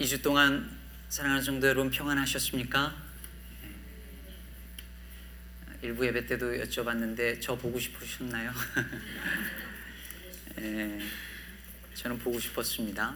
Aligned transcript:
2주 0.00 0.22
동안 0.22 0.68
사랑하는 1.08 1.40
성도 1.40 1.68
여러분 1.68 1.88
평안하셨습니까? 1.88 2.96
일부 5.82 6.04
예배 6.04 6.26
때도 6.26 6.52
여쭤봤는데 6.52 7.40
저 7.40 7.54
보고 7.54 7.78
싶으셨나요? 7.78 8.52
예, 10.58 10.98
저는 11.94 12.18
보고 12.18 12.40
싶었습니다. 12.40 13.14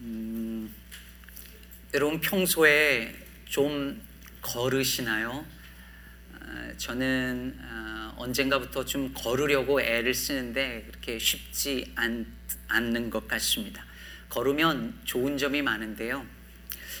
음, 0.00 0.74
여러분 1.92 2.18
평소에 2.18 3.14
좀 3.44 4.00
걸으시나요? 4.40 5.44
어, 6.40 6.72
저는 6.78 7.58
어, 7.60 8.14
언젠가부터 8.16 8.86
좀 8.86 9.12
걸으려고 9.12 9.78
애를 9.78 10.14
쓰는데 10.14 10.86
그렇게 10.88 11.18
쉽지 11.18 11.92
않, 11.96 12.24
않는 12.68 13.10
것 13.10 13.28
같습니다. 13.28 13.85
걸으면 14.28 14.98
좋은 15.04 15.38
점이 15.38 15.62
많은데요. 15.62 16.26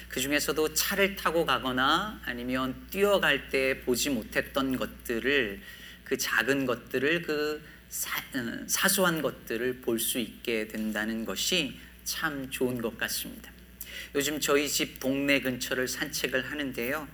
그 0.08 0.20
중에서도 0.20 0.74
차를 0.74 1.16
타고 1.16 1.44
가거나 1.44 2.20
아니면 2.24 2.86
뛰어갈 2.90 3.48
때 3.48 3.80
보지 3.80 4.10
못했던 4.10 4.76
것들을 4.76 5.60
그 6.04 6.16
작은 6.16 6.66
것들을 6.66 7.22
그 7.22 7.62
사, 7.88 8.16
어, 8.38 8.64
사소한 8.66 9.22
것들을 9.22 9.80
볼 9.80 9.98
수 9.98 10.18
있게 10.18 10.68
된다는 10.68 11.24
것이 11.24 11.78
참 12.04 12.48
좋은 12.50 12.80
것 12.80 12.96
같습니다. 12.98 13.50
요즘 14.14 14.38
저희 14.40 14.68
집 14.68 15.00
동네 15.00 15.40
근처를 15.40 15.88
산책을 15.88 16.50
하는데요. 16.50 17.08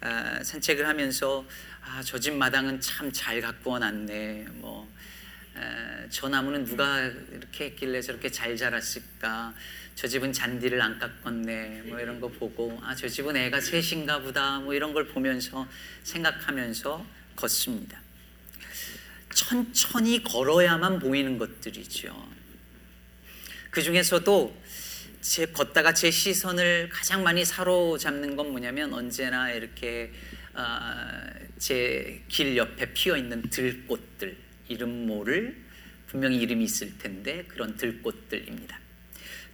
아, 0.00 0.42
산책을 0.42 0.86
하면서 0.86 1.44
아, 1.82 2.02
저 2.02 2.18
집 2.18 2.34
마당은 2.34 2.80
참 2.80 3.12
잘 3.12 3.40
가꾸어 3.40 3.78
놨네. 3.78 4.46
뭐, 4.52 4.90
아, 5.56 6.06
저 6.10 6.28
나무는 6.28 6.64
누가 6.64 7.00
이렇게 7.00 7.66
했길래 7.66 8.00
저렇게 8.00 8.30
잘 8.30 8.56
자랐을까. 8.56 9.54
저 9.94 10.08
집은 10.08 10.32
잔디를 10.32 10.82
안 10.82 10.98
깎았네. 10.98 11.82
뭐 11.86 12.00
이런 12.00 12.20
거 12.20 12.28
보고, 12.28 12.80
아, 12.82 12.94
저 12.94 13.08
집은 13.08 13.36
애가 13.36 13.60
셋인가 13.60 14.20
보다. 14.20 14.58
뭐 14.58 14.74
이런 14.74 14.92
걸 14.92 15.06
보면서 15.06 15.68
생각하면서 16.02 17.06
걷습니다. 17.36 18.00
천천히 19.32 20.22
걸어야만 20.22 20.98
보이는 20.98 21.38
것들이죠. 21.38 22.34
그 23.70 23.82
중에서도 23.82 24.62
제 25.20 25.46
걷다가 25.46 25.94
제 25.94 26.10
시선을 26.10 26.90
가장 26.92 27.22
많이 27.22 27.44
사로잡는 27.44 28.36
건 28.36 28.50
뭐냐면 28.50 28.92
언제나 28.92 29.50
이렇게 29.50 30.12
어, 30.52 30.62
제길 31.58 32.56
옆에 32.56 32.92
피어 32.92 33.16
있는 33.16 33.42
들꽃들 33.50 34.43
이름 34.68 35.06
모를 35.06 35.56
분명히 36.06 36.38
이름이 36.38 36.64
있을 36.64 36.96
텐데 36.98 37.44
그런 37.48 37.76
들꽃들입니다. 37.76 38.78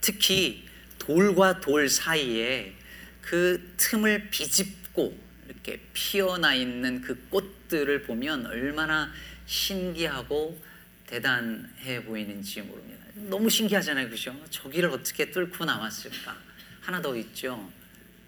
특히 0.00 0.64
돌과 0.98 1.60
돌 1.60 1.88
사이에 1.88 2.74
그 3.20 3.74
틈을 3.76 4.30
비집고 4.30 5.18
이렇게 5.48 5.80
피어나 5.92 6.54
있는 6.54 7.00
그 7.00 7.26
꽃들을 7.28 8.02
보면 8.02 8.46
얼마나 8.46 9.12
신기하고 9.46 10.60
대단해 11.06 12.04
보이는지 12.04 12.62
모릅니다. 12.62 13.04
너무 13.14 13.50
신기하잖아요, 13.50 14.08
그죠? 14.08 14.38
저기를 14.50 14.90
어떻게 14.90 15.30
뚫고 15.30 15.64
나왔을까? 15.64 16.36
하나 16.80 17.02
더 17.02 17.16
있죠. 17.16 17.70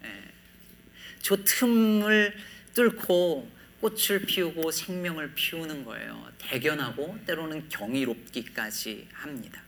예. 0.03 0.09
저 1.21 1.37
틈을 1.37 2.35
뚫고 2.73 3.49
꽃을 3.83 4.25
피우고 4.25 4.71
생명을 4.71 5.33
피우는 5.33 5.83
거예요. 5.83 6.31
대견하고 6.37 7.19
때로는 7.25 7.67
경이롭기까지 7.67 9.09
합니다. 9.11 9.61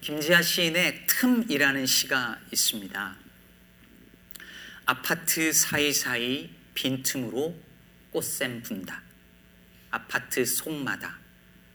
김지아 0.00 0.42
시인의 0.42 1.06
틈이라는 1.06 1.86
시가 1.86 2.40
있습니다. 2.50 3.16
아파트 4.84 5.52
사이사이 5.52 6.50
빈틈으로 6.74 7.56
꽃샘 8.10 8.62
분다. 8.64 9.00
아파트 9.92 10.44
속마다 10.44 11.16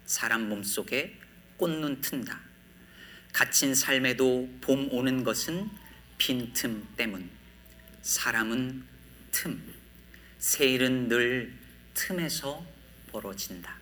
사람 0.06 0.50
몸속에 0.50 1.18
꽃눈 1.56 2.02
튼다. 2.02 2.38
갇힌 3.32 3.74
삶에도 3.74 4.50
봄 4.60 4.92
오는 4.92 5.24
것은 5.24 5.70
빈틈 6.18 6.86
때문. 6.98 7.30
사람은 8.02 8.86
틈. 9.32 9.75
세일은 10.46 11.08
늘 11.08 11.52
틈에서 11.96 12.64
벌어진다. 13.12 13.80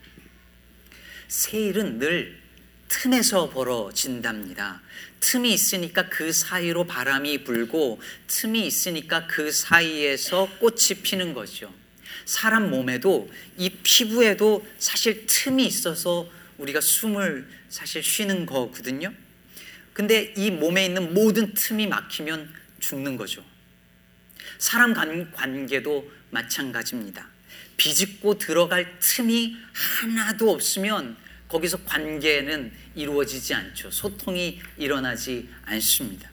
세일은 1.28 2.00
늘 2.00 2.40
틈에서 2.88 3.50
벌어진답니다. 3.50 4.81
틈이 5.19 5.53
있으니까 5.53 6.07
그 6.07 6.31
사이로 6.31 6.85
바람이 6.85 7.44
불고 7.44 8.02
틈이 8.28 8.66
있으니까 8.66 9.28
그 9.28 9.52
사이에서 9.52 10.47
꽃이 10.59 11.02
피는 11.03 11.34
거죠. 11.34 11.73
사람 12.23 12.69
몸에도 12.69 13.29
이 13.57 13.69
피부에도 13.69 14.66
사실 14.78 15.25
틈이 15.28 15.66
있어서 15.66 16.31
우리가 16.59 16.79
숨을 16.79 17.46
사실 17.68 18.02
쉬는 18.02 18.46
거거든요. 18.46 19.13
근데 19.91 20.34
이 20.38 20.50
몸에 20.50 20.85
있는 20.85 21.13
모든 21.13 21.53
틈이 21.53 21.88
막히면 21.88 22.53
죽는 22.79 23.18
거죠. 23.18 23.44
사람 24.59 24.94
관계도 24.94 26.22
마찬가지입니다. 26.33 27.27
비집고 27.77 28.38
들어갈 28.38 28.99
틈이 28.99 29.55
하나도 29.73 30.51
없으면 30.51 31.16
거기서 31.47 31.83
관계는 31.83 32.71
이루어지지 32.95 33.53
않죠. 33.53 33.91
소통이 33.91 34.59
일어나지 34.77 35.49
않습니다. 35.66 36.29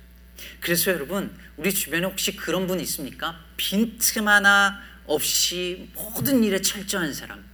그래서 0.61 0.91
여러분, 0.91 1.35
우리 1.57 1.73
주변에 1.73 2.07
혹시 2.07 2.35
그런 2.35 2.67
분 2.67 2.81
있습니까? 2.81 3.45
빈틈 3.57 4.29
하나 4.29 4.81
없이 5.07 5.91
모든 5.95 6.43
일에 6.45 6.61
철저한 6.61 7.13
사람. 7.13 7.45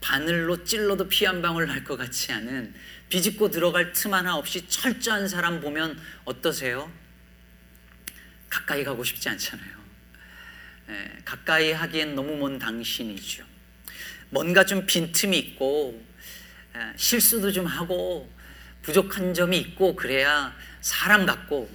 바늘로 0.00 0.64
찔러도 0.64 1.08
피 1.08 1.24
한 1.24 1.40
방울 1.40 1.66
날 1.66 1.84
것 1.84 1.96
같지 1.96 2.32
않은 2.32 2.74
비집고 3.08 3.50
들어갈 3.50 3.92
틈 3.92 4.12
하나 4.14 4.36
없이 4.36 4.66
철저한 4.68 5.28
사람 5.28 5.60
보면 5.60 5.98
어떠세요? 6.24 6.90
가까이 8.50 8.84
가고 8.84 9.04
싶지 9.04 9.28
않잖아요. 9.28 9.81
예, 10.88 11.18
가까이 11.24 11.72
하기엔 11.72 12.14
너무 12.14 12.36
먼 12.36 12.58
당신이죠. 12.58 13.44
뭔가 14.30 14.64
좀 14.64 14.86
빈틈이 14.86 15.38
있고 15.38 16.04
예, 16.76 16.92
실수도 16.96 17.52
좀 17.52 17.66
하고 17.66 18.32
부족한 18.82 19.34
점이 19.34 19.58
있고 19.58 19.94
그래야 19.94 20.54
사람 20.80 21.26
같고 21.26 21.70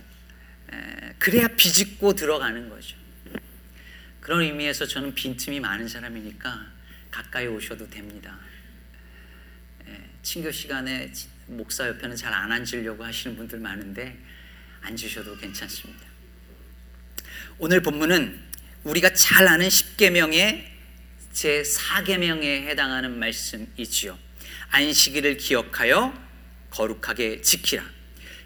예, 0.74 1.14
그래야 1.20 1.48
비집고 1.48 2.14
들어가는 2.14 2.70
거죠. 2.70 2.98
그런 4.20 4.42
의미에서 4.42 4.86
저는 4.86 5.14
빈틈이 5.16 5.60
많은 5.60 5.88
사람이니까 5.88 6.68
가까이 7.10 7.48
오셔도 7.48 7.90
됩니다. 7.90 8.38
예, 9.88 10.04
친교 10.22 10.52
시간에 10.52 11.12
목사 11.46 11.88
옆에는 11.88 12.16
잘 12.16 12.34
안 12.34 12.52
앉으려고 12.52 13.06
하시는 13.06 13.38
분들 13.38 13.60
많은데 13.60 14.18
앉으셔도 14.82 15.38
괜찮습니다. 15.38 16.06
오늘 17.58 17.82
본문은 17.82 18.47
우리가 18.84 19.14
잘 19.14 19.48
아는 19.48 19.68
10계명의 19.68 20.64
제 21.34 21.62
4계명에 21.62 22.68
해당하는 22.68 23.20
말씀이지요. 23.20 24.18
안식일을 24.70 25.38
기억하여 25.38 26.14
거룩하게 26.70 27.42
지키라. 27.42 27.84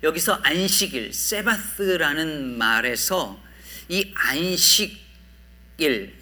여기서 0.03 0.33
안식일, 0.43 1.13
세바스라는 1.13 2.57
말에서 2.57 3.41
이 3.87 4.11
안식일, 4.15 4.97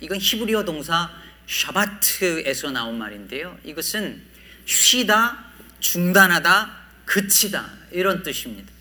이건 0.01 0.19
히브리어 0.19 0.65
동사 0.65 1.09
샤바트에서 1.47 2.71
나온 2.71 2.97
말인데요. 2.97 3.57
이것은 3.63 4.21
쉬다, 4.65 5.45
중단하다, 5.79 6.77
그치다 7.05 7.71
이런 7.91 8.21
뜻입니다. 8.21 8.71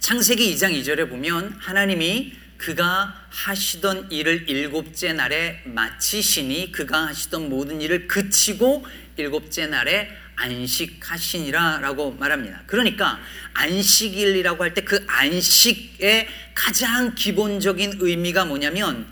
창세기 0.00 0.54
2장 0.54 0.72
2절에 0.80 1.08
보면 1.08 1.56
하나님이 1.60 2.45
그가 2.58 3.26
하시던 3.30 4.10
일을 4.10 4.48
일곱째 4.48 5.12
날에 5.12 5.62
마치시니 5.66 6.72
그가 6.72 7.08
하시던 7.08 7.48
모든 7.48 7.80
일을 7.80 8.08
그치고 8.08 8.86
일곱째 9.16 9.66
날에 9.66 10.10
안식하시니라 10.36 11.78
라고 11.80 12.12
말합니다. 12.12 12.62
그러니까 12.66 13.18
안식일이라고 13.54 14.62
할 14.62 14.74
때 14.74 14.84
그 14.84 15.04
안식의 15.08 16.28
가장 16.54 17.14
기본적인 17.14 17.98
의미가 18.00 18.44
뭐냐면 18.44 19.06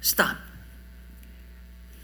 스탑 0.00 0.36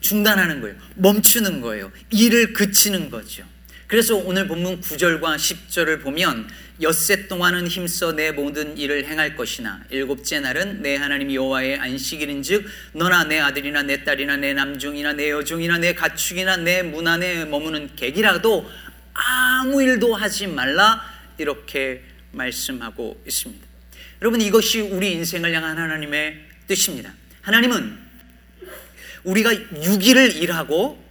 중단하는 0.00 0.60
거예요. 0.60 0.76
멈추는 0.96 1.60
거예요. 1.60 1.90
일을 2.10 2.52
그치는 2.52 3.10
거죠. 3.10 3.44
그래서 3.88 4.16
오늘 4.16 4.46
본문 4.46 4.82
9절과 4.82 5.36
10절을 5.36 6.02
보면 6.02 6.46
엿새 6.82 7.26
동안은 7.26 7.68
힘써 7.68 8.12
내 8.12 8.32
모든 8.32 8.76
일을 8.76 9.06
행할 9.06 9.34
것이나 9.34 9.82
일곱째 9.88 10.40
날은 10.40 10.82
내 10.82 10.96
하나님 10.96 11.32
여호와의 11.32 11.78
안식일인즉 11.78 12.66
너나 12.92 13.24
내 13.24 13.38
아들이나 13.38 13.82
내 13.84 14.04
딸이나 14.04 14.36
내 14.36 14.52
남중이나 14.52 15.14
내 15.14 15.30
여중이나 15.30 15.78
내 15.78 15.94
가축이나 15.94 16.58
내 16.58 16.82
문 16.82 17.08
안에 17.08 17.46
머무는 17.46 17.96
객이라도 17.96 18.70
아무 19.14 19.82
일도 19.82 20.14
하지 20.14 20.48
말라 20.48 21.02
이렇게 21.38 22.02
말씀하고 22.32 23.22
있습니다. 23.26 23.66
여러분 24.20 24.42
이것이 24.42 24.82
우리 24.82 25.12
인생을 25.12 25.54
향한 25.54 25.78
하나님의 25.78 26.38
뜻입니다. 26.66 27.14
하나님은 27.40 27.98
우리가 29.24 29.50
6일을 29.50 30.36
일하고 30.36 31.07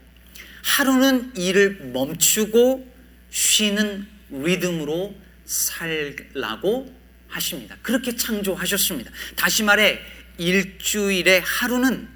하루는 0.67 1.31
일을 1.37 1.91
멈추고 1.93 2.93
쉬는 3.29 4.05
리듬으로 4.29 5.15
살라고 5.45 6.93
하십니다. 7.29 7.77
그렇게 7.81 8.15
창조하셨습니다. 8.15 9.09
다시 9.37 9.63
말해 9.63 10.01
일주일에 10.37 11.39
하루는 11.39 12.09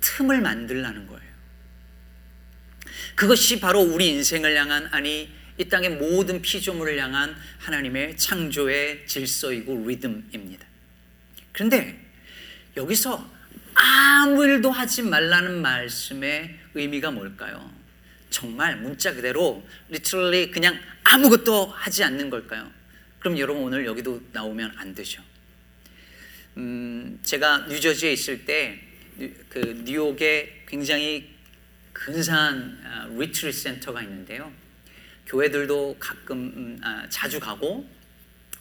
틈을 0.00 0.40
만들라는 0.40 1.06
거예요. 1.06 1.22
그것이 3.14 3.60
바로 3.60 3.80
우리 3.80 4.08
인생을 4.08 4.56
향한 4.56 4.88
아니 4.90 5.30
이 5.58 5.64
땅의 5.68 5.90
모든 5.90 6.40
피조물을 6.40 6.98
향한 6.98 7.36
하나님의 7.58 8.16
창조의 8.16 9.06
질서이고 9.06 9.86
리듬입니다. 9.86 10.66
그런데 11.52 12.00
여기서 12.76 13.30
아무 13.74 14.44
일도 14.44 14.70
하지 14.70 15.02
말라는 15.02 15.60
말씀의 15.60 16.65
의미가 16.76 17.10
뭘까요? 17.10 17.70
정말 18.30 18.76
문자 18.76 19.14
그대로 19.14 19.66
literally 19.90 20.50
그냥 20.50 20.78
아무것도 21.04 21.66
하지 21.66 22.04
않는 22.04 22.30
걸까요? 22.30 22.70
그럼 23.18 23.38
여러분 23.38 23.62
오늘 23.62 23.86
여기도 23.86 24.20
나오면 24.32 24.74
안 24.76 24.94
되죠. 24.94 25.22
음, 26.56 27.18
제가 27.22 27.66
뉴저지에 27.68 28.12
있을 28.12 28.44
때 28.44 28.86
그 29.48 29.82
뉴욕에 29.84 30.64
굉장히 30.68 31.34
근사한 31.92 33.16
retreat 33.18 33.50
center가 33.52 34.02
있는데요. 34.02 34.52
교회들도 35.26 35.96
가끔 35.98 36.38
음, 36.38 36.80
아, 36.82 37.08
자주 37.08 37.40
가고 37.40 37.88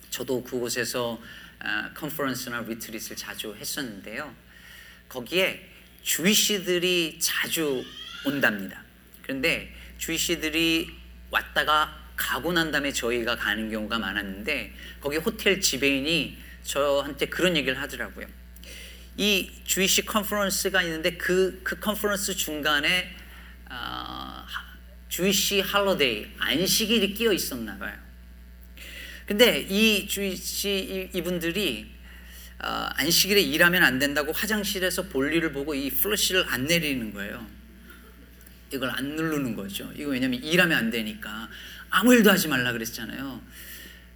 저도 0.09 0.43
그곳에서 0.43 1.21
아, 1.59 1.91
conference나 1.93 2.61
retreat을 2.61 3.15
자주 3.17 3.53
했었는데요. 3.53 4.33
거기에 5.09 5.69
Jewish들이 6.01 7.19
자주 7.19 7.83
온답니다. 8.25 8.83
그런데 9.21 9.73
Jewish들이 9.97 10.89
왔다가 11.31 12.05
가고 12.15 12.53
난 12.53 12.71
다음에 12.71 12.91
저희가 12.91 13.35
가는 13.35 13.69
경우가 13.69 13.99
많았는데 13.99 14.73
거기 15.01 15.17
호텔 15.17 15.59
지배인이 15.59 16.37
저한테 16.63 17.27
그런 17.27 17.55
얘기를 17.57 17.79
하더라고요. 17.81 18.27
이 19.17 19.51
주이시 19.63 20.05
컨퍼런스가 20.05 20.81
있는데 20.83 21.17
그, 21.17 21.61
그 21.63 21.79
컨퍼런스 21.79 22.35
중간에 22.35 23.15
어, 23.69 24.45
주이시 25.09 25.61
할로데이 25.61 26.27
안식일이 26.37 27.13
끼어 27.13 27.31
있었나 27.31 27.77
봐요. 27.77 27.93
근데 29.25 29.61
이 29.61 30.07
주이시 30.07 31.11
이분들이 31.13 31.91
어, 32.59 32.67
안식일에 32.95 33.41
일하면 33.41 33.83
안 33.83 33.99
된다고 33.99 34.31
화장실에서 34.31 35.03
볼일을 35.03 35.51
보고 35.51 35.73
이 35.73 35.89
플러시를 35.89 36.45
안 36.49 36.65
내리는 36.65 37.13
거예요. 37.13 37.45
이걸 38.71 38.89
안 38.89 39.15
누르는 39.15 39.55
거죠. 39.55 39.91
이거 39.95 40.11
왜냐면 40.11 40.43
일하면 40.43 40.77
안 40.77 40.91
되니까 40.91 41.49
아무 41.89 42.13
일도 42.13 42.29
하지 42.29 42.47
말라 42.47 42.71
그랬잖아요. 42.71 43.41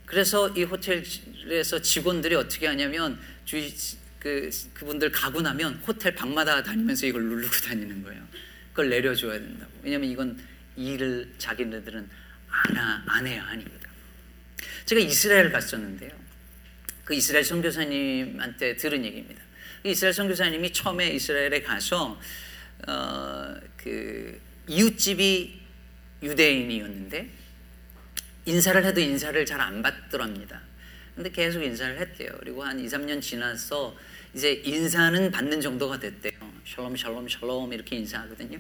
그래서 0.06 0.50
이 0.50 0.64
호텔에서 0.64 1.82
직원들이 1.82 2.36
어떻게 2.36 2.68
하냐면 2.68 3.20
주의 3.46 3.74
그 4.20 4.50
그분들 4.74 5.12
가고 5.12 5.42
나면 5.42 5.76
호텔 5.88 6.14
방마다 6.16 6.62
다니면서 6.64 7.06
이걸 7.06 7.24
누르고 7.24 7.52
다니는 7.68 8.04
거예요. 8.04 8.28
그걸 8.72 8.90
내려줘야 8.90 9.34
된다고. 9.34 9.72
왜냐면 9.84 10.10
이건 10.10 10.38
일을 10.76 11.34
자기네들은 11.38 12.10
안, 12.50 12.78
하, 12.78 13.04
안 13.06 13.28
해야 13.28 13.46
하니까. 13.46 13.72
제가 14.86 15.00
이스라엘 15.02 15.52
갔었는데요. 15.52 16.12
그 17.06 17.14
이스라엘 17.14 17.44
선교사님한테 17.44 18.76
들은 18.78 19.06
얘기입니다. 19.06 19.42
그 19.84 19.90
이스라엘 19.90 20.14
선교사님이 20.14 20.74
처음에 20.74 21.10
이스라엘에 21.12 21.62
가서 21.62 22.20
어, 22.88 23.56
그 23.78 24.40
이웃집이 24.68 25.60
유대인이었는데 26.22 27.30
인사를 28.46 28.86
해도 28.86 29.00
인사를 29.00 29.46
잘 29.46 29.60
안 29.62 29.82
받더랍니다. 29.82 30.62
근데 31.16 31.30
계속 31.32 31.62
인사를 31.62 32.00
했대요. 32.00 32.32
그리고 32.40 32.64
한 32.64 32.80
2, 32.80 32.86
3년 32.88 33.22
지나서 33.22 33.96
이제 34.34 34.62
인사는 34.64 35.32
받는 35.32 35.60
정도가 35.60 36.00
됐대요. 36.00 36.32
샬롬 36.66 36.96
샬롬 36.96 37.28
샬롬 37.28 37.74
이렇게 37.74 37.98
인사하거든요. 37.98 38.60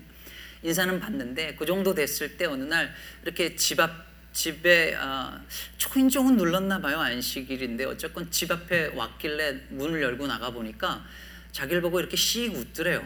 인사는 0.63 0.99
받는데 0.99 1.55
그 1.55 1.65
정도 1.65 1.93
됐을 1.93 2.37
때 2.37 2.45
어느 2.45 2.63
날 2.63 2.93
이렇게 3.23 3.55
집 3.55 3.79
앞 3.79 4.09
집에 4.31 4.95
아, 4.95 5.41
초인종은 5.77 6.37
눌렀나 6.37 6.79
봐요 6.79 6.99
안식일인데 6.99 7.85
어쨌건 7.85 8.29
집 8.29 8.51
앞에 8.51 8.91
왔길래 8.93 9.67
문을 9.69 10.01
열고 10.03 10.27
나가 10.27 10.51
보니까 10.51 11.03
자기를 11.51 11.81
보고 11.81 11.99
이렇게 11.99 12.15
씩 12.15 12.53
웃더래요. 12.53 13.05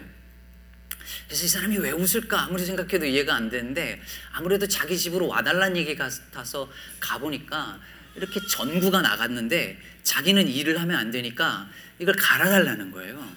그래서 1.28 1.46
이 1.46 1.48
사람이 1.48 1.78
왜 1.78 1.92
웃을까 1.92 2.44
아무리 2.44 2.66
생각해도 2.66 3.06
이해가 3.06 3.36
안 3.36 3.50
되는데 3.50 4.02
아무래도 4.32 4.68
자기 4.68 4.98
집으로 4.98 5.28
와달라는 5.28 5.78
얘기 5.78 5.96
같아서 5.96 6.70
가보니까 7.00 7.80
이렇게 8.16 8.40
전구가 8.48 9.02
나갔는데 9.02 9.80
자기는 10.04 10.48
일을 10.48 10.80
하면 10.82 10.98
안 10.98 11.12
되니까 11.12 11.70
이걸 12.00 12.16
갈아달라는 12.16 12.92
거예요. 12.92 13.28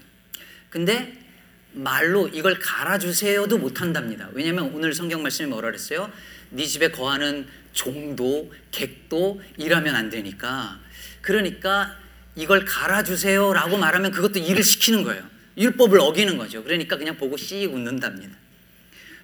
근데 0.70 1.26
말로 1.72 2.28
이걸 2.28 2.58
갈아주세요도 2.58 3.58
못한답니다. 3.58 4.28
왜냐하면 4.32 4.72
오늘 4.74 4.94
성경 4.94 5.22
말씀이 5.22 5.48
뭐라 5.48 5.68
그랬어요? 5.68 6.10
네 6.50 6.64
집에 6.64 6.90
거하는 6.90 7.46
종도 7.72 8.52
객도 8.70 9.42
일하면 9.58 9.94
안 9.94 10.08
되니까 10.08 10.80
그러니까 11.20 11.96
이걸 12.34 12.64
갈아주세요라고 12.64 13.76
말하면 13.76 14.10
그것도 14.10 14.38
일을 14.38 14.62
시키는 14.62 15.04
거예요. 15.04 15.35
율법을 15.56 16.00
어기는 16.00 16.36
거죠. 16.38 16.62
그러니까 16.62 16.96
그냥 16.96 17.16
보고 17.16 17.36
씩 17.36 17.72
웃는답니다. 17.72 18.36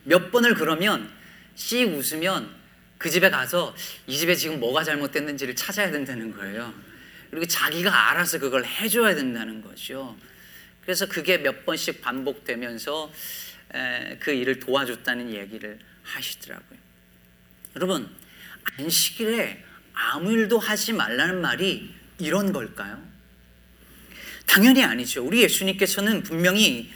몇 0.05 0.31
번을 0.31 0.55
그러면 0.55 1.11
씩 1.55 1.88
웃으면 1.88 2.49
그 2.99 3.11
집에 3.11 3.31
가서 3.31 3.75
이 4.06 4.17
집에 4.17 4.34
지금 4.34 4.61
뭐가 4.61 4.84
잘못됐는지를 4.84 5.56
찾아야 5.56 5.90
된다는 5.90 6.34
거예요. 6.34 6.73
그리고 7.31 7.46
자기가 7.46 8.11
알아서 8.11 8.38
그걸 8.38 8.64
해줘야 8.64 9.14
된다는 9.14 9.61
거죠. 9.62 10.17
그래서 10.82 11.06
그게 11.06 11.38
몇 11.38 11.64
번씩 11.64 12.00
반복되면서 12.00 13.12
그 14.20 14.32
일을 14.32 14.61
도와줬다는 14.61 15.32
얘기를 15.32 15.79
하시더라고요. 16.02 16.79
여러분, 17.76 18.08
안식일에 18.79 19.64
아무 19.94 20.32
일도 20.32 20.58
하지 20.58 20.93
말라는 20.93 21.40
말이 21.40 21.94
이런 22.19 22.53
걸까요? 22.53 23.03
당연히 24.46 24.84
아니죠. 24.84 25.25
우리 25.25 25.43
예수님께서는 25.43 26.22
분명히 26.22 26.91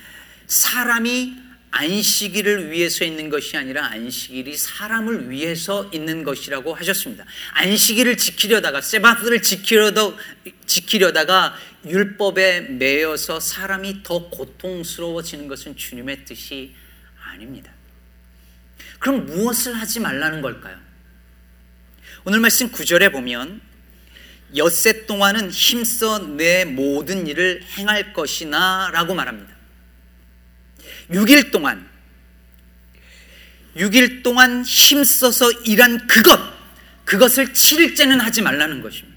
사람이 0.46 1.46
안식일을 1.70 2.70
위해서 2.70 3.04
있는 3.04 3.28
것이 3.28 3.56
아니라 3.56 3.86
안식일이 3.86 4.56
사람을 4.56 5.30
위해서 5.30 5.90
있는 5.92 6.24
것이라고 6.24 6.74
하셨습니다. 6.74 7.24
안식일을 7.52 8.16
지키려다가 8.16 8.80
세바스를 8.80 9.42
지키려다 9.42 10.12
지키려다가 10.64 11.54
율법에 11.86 12.60
매여서 12.62 13.40
사람이 13.40 14.02
더 14.02 14.30
고통스러워지는 14.30 15.48
것은 15.48 15.76
주님의 15.76 16.24
뜻이 16.24 16.74
아닙니다. 17.22 17.72
그럼 18.98 19.26
무엇을 19.26 19.74
하지 19.74 20.00
말라는 20.00 20.40
걸까요? 20.40 20.78
오늘 22.24 22.40
말씀 22.40 22.70
9절에 22.70 23.12
보면 23.12 23.60
엿새 24.56 25.06
동안은 25.06 25.50
힘써 25.50 26.18
내 26.18 26.64
모든 26.64 27.26
일을 27.26 27.62
행할 27.76 28.12
것이나 28.12 28.90
라고 28.92 29.14
말합니다. 29.14 29.54
6일 31.10 31.52
동안 31.52 31.88
6일 33.76 34.22
동안 34.22 34.64
힘써서 34.64 35.50
일한 35.64 36.06
그것 36.06 36.40
그것을 37.04 37.52
7일째는 37.52 38.18
하지 38.18 38.42
말라는 38.42 38.82
것입니다. 38.82 39.16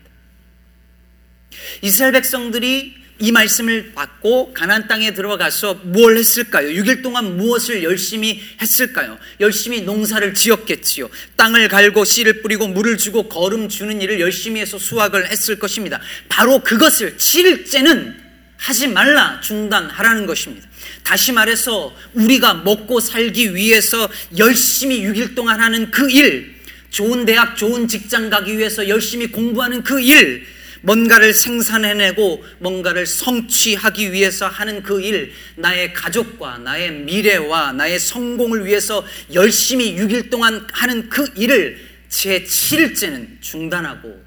이스라엘 1.81 2.11
백성들이 2.13 2.98
이 3.21 3.33
말씀을 3.33 3.91
받고 3.93 4.53
가나안 4.53 4.87
땅에 4.87 5.13
들어가서 5.13 5.81
뭘 5.83 6.17
했을까요? 6.17 6.69
6일 6.69 7.03
동안 7.03 7.35
무엇을 7.35 7.83
열심히 7.83 8.41
했을까요? 8.61 9.19
열심히 9.41 9.81
농사를 9.81 10.33
지었겠지요. 10.33 11.09
땅을 11.35 11.67
갈고 11.67 12.05
씨를 12.05 12.41
뿌리고 12.41 12.67
물을 12.67 12.97
주고 12.97 13.27
거름 13.27 13.67
주는 13.67 14.01
일을 14.01 14.21
열심히 14.21 14.61
해서 14.61 14.77
수확을 14.77 15.29
했을 15.29 15.59
것입니다. 15.59 15.99
바로 16.29 16.59
그것을 16.59 17.17
7일째는 17.17 18.15
하지 18.55 18.87
말라 18.87 19.41
중단하라는 19.41 20.25
것입니다. 20.25 20.67
다시 21.03 21.33
말해서 21.33 21.93
우리가 22.13 22.55
먹고 22.55 23.01
살기 23.01 23.53
위해서 23.53 24.09
열심히 24.37 25.01
6일 25.01 25.35
동안 25.35 25.59
하는 25.59 25.91
그 25.91 26.09
일, 26.09 26.55
좋은 26.89 27.25
대학, 27.25 27.57
좋은 27.57 27.87
직장 27.87 28.29
가기 28.29 28.57
위해서 28.57 28.87
열심히 28.87 29.27
공부하는 29.27 29.83
그 29.83 29.99
일, 29.99 30.45
뭔가를 30.81 31.33
생산해내고 31.33 32.43
뭔가를 32.59 33.05
성취하기 33.05 34.13
위해서 34.13 34.47
하는 34.47 34.83
그 34.83 35.01
일, 35.01 35.33
나의 35.55 35.93
가족과 35.93 36.59
나의 36.59 36.91
미래와 36.91 37.73
나의 37.73 37.99
성공을 37.99 38.65
위해서 38.65 39.05
열심히 39.33 39.95
6일 39.95 40.29
동안 40.29 40.67
하는 40.71 41.09
그 41.09 41.31
일을 41.35 41.79
제 42.09 42.43
7일째는 42.43 43.41
중단하고 43.41 44.23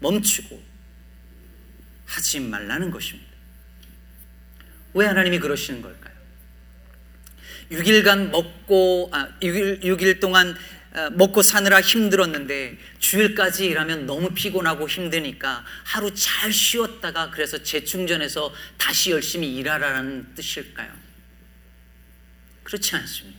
멈추고 0.00 0.62
하지 2.06 2.40
말라는 2.40 2.90
것입니다. 2.90 3.28
왜 4.94 5.06
하나님이 5.06 5.38
그러시는 5.38 5.82
걸까요? 5.82 6.14
6일간 7.70 8.30
먹고 8.30 9.10
아 9.12 9.28
6일, 9.40 9.82
6일 9.82 10.20
동안 10.20 10.50
어, 10.50 10.56
먹고 11.10 11.42
사느라 11.42 11.80
힘들었는데 11.80 12.78
주일까지 12.98 13.66
일하면 13.66 14.06
너무 14.06 14.30
피곤하고 14.30 14.88
힘드니까 14.88 15.64
하루 15.84 16.12
잘 16.14 16.52
쉬었다가 16.52 17.30
그래서 17.30 17.62
재충전해서 17.62 18.52
다시 18.76 19.10
열심히 19.10 19.54
일하라는 19.56 20.34
뜻일까요? 20.34 20.90
그렇지 22.64 22.96
않습니다. 22.96 23.38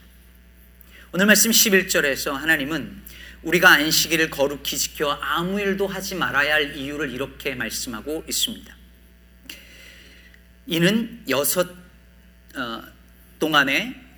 오늘 1.11 1.25
말씀 1.25 1.51
11절에서 1.51 2.33
하나님은 2.33 3.01
우리가 3.43 3.69
안식일을 3.71 4.29
거룩히 4.29 4.77
지켜 4.77 5.11
아무 5.21 5.59
일도 5.59 5.87
하지 5.87 6.15
말아야 6.15 6.55
할 6.55 6.75
이유를 6.75 7.11
이렇게 7.11 7.55
말씀하고 7.55 8.25
있습니다. 8.27 8.75
이는 10.67 11.23
여섯 11.29 11.67
어, 12.55 12.83
동안에 13.39 14.08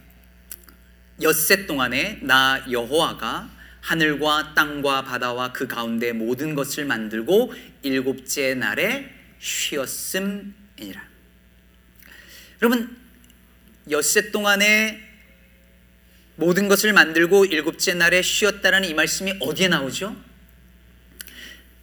엿새 1.22 1.66
동안에 1.66 2.20
나 2.22 2.64
여호와가 2.70 3.50
하늘과 3.82 4.54
땅과 4.54 5.04
바다와 5.04 5.54
그 5.54 5.68
가운데 5.68 6.14
모든 6.14 6.56
것을 6.56 6.86
만들고 6.86 7.54
일곱째 7.82 8.54
날에 8.54 9.10
쉬었음이니라. 9.40 11.04
여러분 12.62 12.98
엿새 13.90 14.32
동안에 14.32 15.00
모든 16.36 16.68
것을 16.68 16.94
만들고 16.94 17.46
일곱째 17.46 17.94
날에 17.94 18.22
쉬었다라는 18.22 18.90
이 18.90 18.94
말씀이 18.94 19.34
어디에 19.40 19.68
나오죠? 19.68 20.16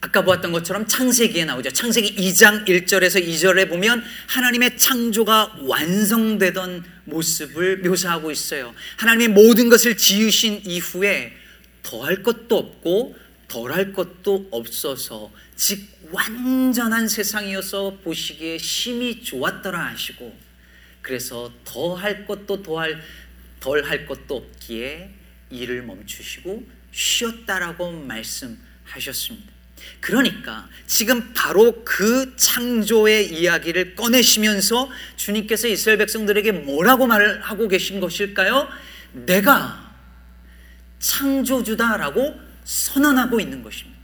아까 0.01 0.23
보았던 0.23 0.53
것처럼 0.53 0.87
창세기에 0.87 1.43
나오죠. 1.45 1.71
창세기 1.71 2.15
2장 2.15 2.65
1절에서 2.65 3.25
2절에 3.25 3.67
보면 3.67 4.01
하나님의 4.27 4.77
창조가 4.77 5.57
완성되던 5.61 6.85
모습을 7.03 7.79
묘사하고 7.79 8.31
있어요. 8.31 8.73
하나님의 8.97 9.27
모든 9.29 9.67
것을 9.67 9.97
지으신 9.97 10.61
이후에 10.63 11.33
더할 11.83 12.23
것도 12.23 12.57
없고 12.57 13.17
덜할 13.49 13.93
것도 13.93 14.47
없어서 14.51 15.31
즉 15.55 15.81
완전한 16.11 17.09
세상이어서 17.09 17.97
보시기에 18.03 18.57
심히 18.57 19.21
좋았더라 19.21 19.87
하시고 19.87 20.37
그래서 21.01 21.51
더 21.65 21.95
할 21.95 22.25
것도 22.25 22.63
더할 22.63 23.01
덜 23.59 23.83
할 23.83 24.05
것도 24.05 24.37
없기에 24.37 25.09
일을 25.49 25.81
멈추시고 25.81 26.63
쉬었다라고 26.91 27.91
말씀하셨습니다. 27.91 29.58
그러니까 29.99 30.67
지금 30.87 31.33
바로 31.33 31.83
그 31.83 32.35
창조의 32.35 33.33
이야기를 33.33 33.95
꺼내시면서 33.95 34.89
주님께서 35.15 35.67
이스라엘 35.67 35.97
백성들에게 35.99 36.51
뭐라고 36.51 37.07
말하고 37.07 37.67
계신 37.67 37.99
것일까요? 37.99 38.67
내가 39.11 39.89
창조주다라고 40.99 42.39
선언하고 42.63 43.39
있는 43.39 43.63
것입니다. 43.63 43.99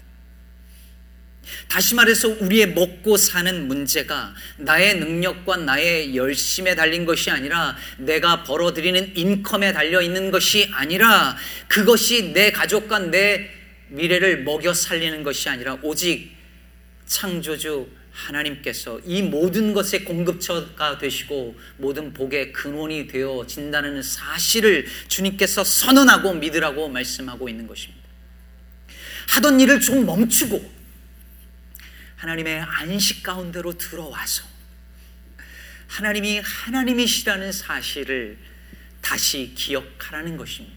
다시 1.67 1.95
말해서 1.95 2.29
우리의 2.39 2.73
먹고 2.73 3.17
사는 3.17 3.67
문제가 3.67 4.33
나의 4.57 4.99
능력과 4.99 5.57
나의 5.57 6.15
열심에 6.15 6.75
달린 6.75 7.05
것이 7.05 7.29
아니라 7.29 7.75
내가 7.97 8.43
벌어들이는 8.43 9.15
인컴에 9.15 9.73
달려 9.73 10.01
있는 10.01 10.31
것이 10.31 10.69
아니라 10.73 11.35
그것이 11.67 12.33
내 12.33 12.51
가족과 12.51 12.99
내 12.99 13.54
미래를 13.89 14.43
먹여 14.43 14.73
살리는 14.73 15.23
것이 15.23 15.49
아니라 15.49 15.77
오직 15.81 16.35
창조주 17.05 17.87
하나님께서 18.11 18.99
이 19.05 19.21
모든 19.21 19.73
것의 19.73 20.05
공급처가 20.05 20.97
되시고 20.97 21.55
모든 21.77 22.13
복의 22.13 22.53
근원이 22.53 23.07
되어진다는 23.07 24.01
사실을 24.01 24.87
주님께서 25.07 25.63
선언하고 25.63 26.33
믿으라고 26.35 26.87
말씀하고 26.87 27.49
있는 27.49 27.67
것입니다. 27.67 28.05
하던 29.27 29.59
일을 29.59 29.81
좀 29.81 30.05
멈추고 30.05 30.73
하나님의 32.15 32.61
안식 32.61 33.21
가운데로 33.21 33.77
들어와서 33.77 34.43
하나님이 35.87 36.39
하나님이시라는 36.39 37.51
사실을 37.51 38.37
다시 39.01 39.53
기억하라는 39.55 40.37
것입니다. 40.37 40.74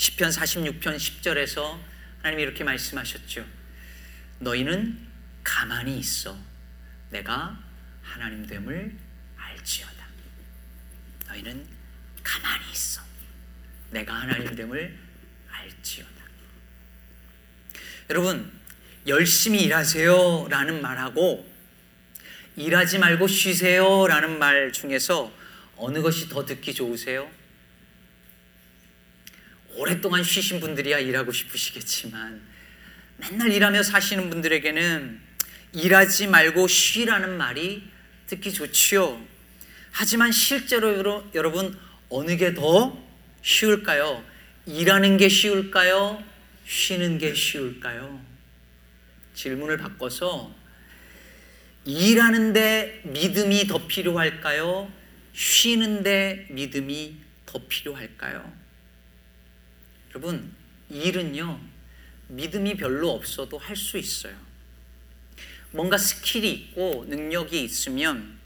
10편 0.00 0.32
46편 0.32 0.96
10절에서 0.96 1.78
하나님이 2.22 2.42
이렇게 2.42 2.64
말씀하셨죠. 2.64 3.44
너희는 4.38 4.98
가만히 5.44 5.98
있어. 5.98 6.38
내가 7.10 7.58
하나님 8.02 8.46
됨을 8.46 8.96
알지어다. 9.36 10.06
너희는 11.28 11.66
가만히 12.22 12.72
있어. 12.72 13.02
내가 13.90 14.14
하나님 14.14 14.54
됨을 14.56 14.98
알지어다. 15.50 16.10
여러분, 18.08 18.50
열심히 19.06 19.64
일하세요 19.64 20.48
라는 20.48 20.80
말하고 20.80 21.46
일하지 22.56 22.98
말고 22.98 23.26
쉬세요 23.26 24.06
라는 24.06 24.38
말 24.38 24.72
중에서 24.72 25.30
어느 25.76 26.00
것이 26.00 26.30
더 26.30 26.46
듣기 26.46 26.72
좋으세요? 26.72 27.39
오랫동안 29.80 30.22
쉬신 30.22 30.60
분들이야 30.60 30.98
일하고 30.98 31.32
싶으시겠지만 31.32 32.38
맨날 33.16 33.50
일하며 33.50 33.82
사시는 33.82 34.28
분들에게는 34.28 35.18
일하지 35.72 36.26
말고 36.26 36.68
쉬라는 36.68 37.38
말이 37.38 37.82
듣기 38.26 38.52
좋지요. 38.52 39.18
하지만 39.90 40.32
실제로 40.32 41.24
여러분 41.34 41.78
어느 42.10 42.36
게 42.36 42.52
더 42.52 43.02
쉬울까요? 43.40 44.22
일하는 44.66 45.16
게 45.16 45.30
쉬울까요? 45.30 46.22
쉬는 46.66 47.16
게 47.16 47.32
쉬울까요? 47.34 48.22
질문을 49.32 49.78
바꿔서 49.78 50.54
일하는데 51.86 53.00
믿음이 53.04 53.66
더 53.66 53.86
필요할까요? 53.86 54.92
쉬는데 55.32 56.48
믿음이 56.50 57.16
더 57.46 57.66
필요할까요? 57.66 58.59
여러분, 60.10 60.52
일은요, 60.88 61.60
믿음이 62.28 62.76
별로 62.76 63.10
없어도 63.10 63.58
할 63.58 63.76
수 63.76 63.98
있어요. 63.98 64.34
뭔가 65.72 65.98
skill이 65.98 66.50
있고 66.50 67.06
능력이 67.08 67.62
있으면 67.62 68.38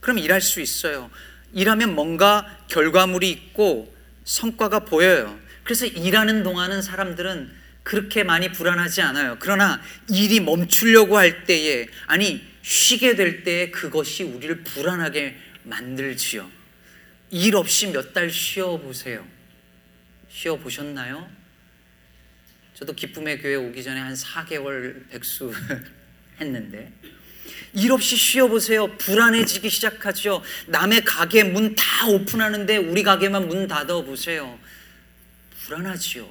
그럼 0.00 0.18
일할 0.18 0.40
수 0.42 0.60
있어요. 0.60 1.10
일하면 1.54 1.94
뭔가 1.94 2.58
결과물이 2.68 3.30
있고 3.30 3.94
성과가 4.24 4.80
보여요. 4.80 5.38
그래서 5.64 5.86
일하는 5.86 6.42
동안은 6.42 6.82
사람들은 6.82 7.50
그렇게 7.82 8.24
많이 8.24 8.52
불안하지 8.52 9.00
않아요. 9.00 9.36
그러나 9.38 9.80
일이 10.10 10.40
멈추려고 10.40 11.16
할 11.16 11.44
때에, 11.44 11.86
아니, 12.06 12.44
쉬게 12.62 13.14
될 13.14 13.42
때에 13.44 13.70
그것이 13.70 14.24
우리를 14.24 14.64
불안하게 14.64 15.36
만들지요. 15.62 16.50
일 17.30 17.56
없이 17.56 17.86
몇 17.88 18.12
달 18.12 18.30
쉬어 18.30 18.76
보세요. 18.76 19.26
쉬어 20.36 20.56
보셨나요? 20.56 21.26
저도 22.74 22.92
기쁨의 22.92 23.40
교회 23.40 23.54
오기 23.54 23.82
전에 23.82 23.98
한 23.98 24.12
4개월 24.12 25.08
백수 25.08 25.50
했는데 26.38 26.92
일 27.72 27.90
없이 27.90 28.16
쉬어 28.16 28.46
보세요. 28.46 28.94
불안해지기 28.98 29.70
시작하죠. 29.70 30.42
남의 30.66 31.04
가게 31.06 31.42
문 31.42 31.74
다 31.74 32.06
오픈하는데 32.08 32.76
우리 32.76 33.02
가게만 33.02 33.48
문 33.48 33.66
닫아 33.66 34.02
보세요. 34.02 34.58
불안하지요. 35.64 36.28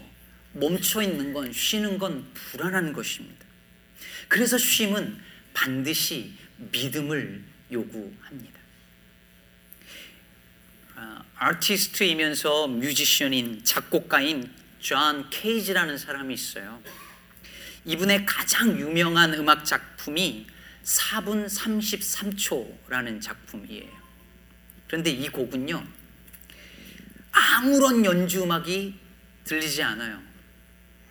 멈춰 0.53 1.01
있는 1.01 1.33
건 1.33 1.51
쉬는 1.51 1.97
건 1.97 2.31
불안한 2.35 2.93
것입니다. 2.93 3.43
그래서 4.27 4.59
쉼은 4.59 5.17
반드시 5.51 6.33
믿음을 6.71 7.41
요구합니다. 7.71 8.54
아, 11.37 11.49
아티스트이면서 11.49 12.67
뮤지션인 12.67 13.63
작곡가인 13.63 14.51
존 14.79 15.29
케이지라는 15.29 15.97
사람이 15.97 16.33
있어요. 16.33 16.81
이분의 17.85 18.25
가장 18.25 18.79
유명한 18.79 19.33
음악 19.33 19.65
작품이 19.65 20.47
4분 20.83 21.47
33초라는 21.47 23.21
작품이에요. 23.21 23.89
그런데 24.87 25.09
이 25.11 25.27
곡은요, 25.29 25.83
아무런 27.31 28.05
연주 28.05 28.43
음악이 28.43 28.97
들리지 29.43 29.83
않아요. 29.83 30.21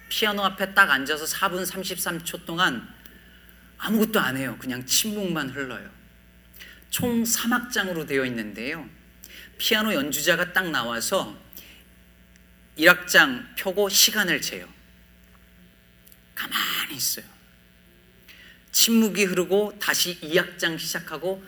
피아노 0.09 0.43
앞에 0.45 0.75
딱 0.75 0.91
앉아서 0.91 1.25
4분 1.25 1.67
33초 1.67 2.47
동안 2.47 2.89
아무것도 3.79 4.21
안 4.21 4.37
해요. 4.37 4.57
그냥 4.59 4.87
침묵만 4.87 5.51
흘러요. 5.51 5.91
총 6.91 7.25
3악장으로 7.25 8.07
되어 8.07 8.25
있는데요. 8.25 8.89
피아노 9.59 9.95
연주자가 9.95 10.53
딱 10.53 10.71
나와서 10.71 11.37
1악장 12.79 13.55
펴고 13.57 13.89
시간을 13.89 14.41
재요. 14.41 14.69
가만히 16.35 16.97
있어요. 16.97 17.25
침묵이 18.73 19.25
흐르고 19.25 19.79
다시 19.81 20.19
2악장 20.21 20.79
시작하고 20.79 21.45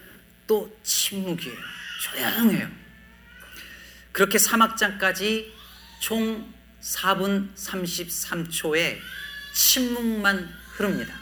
또 0.46 0.78
침묵이에요. 0.84 1.56
조용해요. 2.00 2.70
그렇게 4.12 4.38
3악장까지 4.38 5.50
총 6.00 6.54
4분 6.80 7.54
33초의 7.54 8.98
침묵만 9.52 10.48
흐릅니다. 10.72 11.14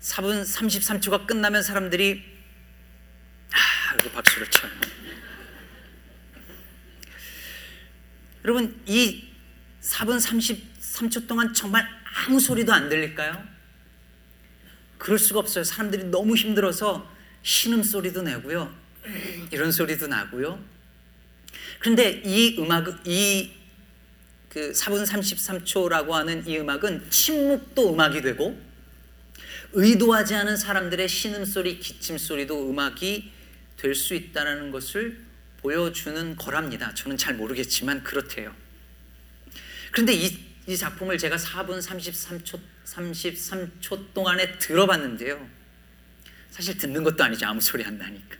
4분 0.00 0.42
33초가 0.42 1.26
끝나면 1.26 1.62
사람들이 1.62 2.24
아, 2.24 2.31
이렇게 3.94 4.12
박수를 4.12 4.46
쳐요. 4.48 4.70
여러분 8.44 8.80
이 8.86 9.24
4분 9.82 10.18
33초 10.18 11.26
동안 11.26 11.52
정말 11.54 11.86
아무 12.26 12.40
소리도 12.40 12.72
안 12.72 12.88
들릴까요? 12.88 13.42
그럴 14.98 15.18
수가 15.18 15.40
없어요. 15.40 15.64
사람들이 15.64 16.04
너무 16.04 16.36
힘들어서 16.36 17.10
신음 17.42 17.82
소리도 17.82 18.22
내고요. 18.22 18.72
이런 19.50 19.72
소리도 19.72 20.06
나고요. 20.06 20.62
그런데 21.80 22.22
이 22.24 22.56
음악, 22.60 22.86
이그 23.06 24.72
4분 24.72 25.04
33초라고 25.04 26.10
하는 26.10 26.46
이 26.46 26.58
음악은 26.58 27.10
침묵도 27.10 27.94
음악이 27.94 28.22
되고 28.22 28.60
의도하지 29.72 30.34
않은 30.36 30.56
사람들의 30.56 31.08
신음 31.08 31.44
소리, 31.44 31.80
기침 31.80 32.18
소리도 32.18 32.70
음악이 32.70 33.32
될 33.76 33.94
수 33.94 34.14
있다는 34.14 34.70
것을 34.70 35.20
보여주는 35.58 36.36
거랍니다. 36.36 36.92
저는 36.94 37.16
잘 37.16 37.34
모르겠지만 37.34 38.02
그렇대요. 38.02 38.54
그런데 39.90 40.12
이, 40.14 40.38
이 40.66 40.76
작품을 40.76 41.18
제가 41.18 41.36
4분 41.36 41.80
33초, 41.80 42.60
33초 42.84 44.12
동안에 44.14 44.58
들어봤는데요. 44.58 45.48
사실 46.50 46.76
듣는 46.76 47.02
것도 47.02 47.22
아니죠. 47.24 47.46
아무 47.46 47.60
소리 47.60 47.84
안 47.84 47.98
나니까. 47.98 48.36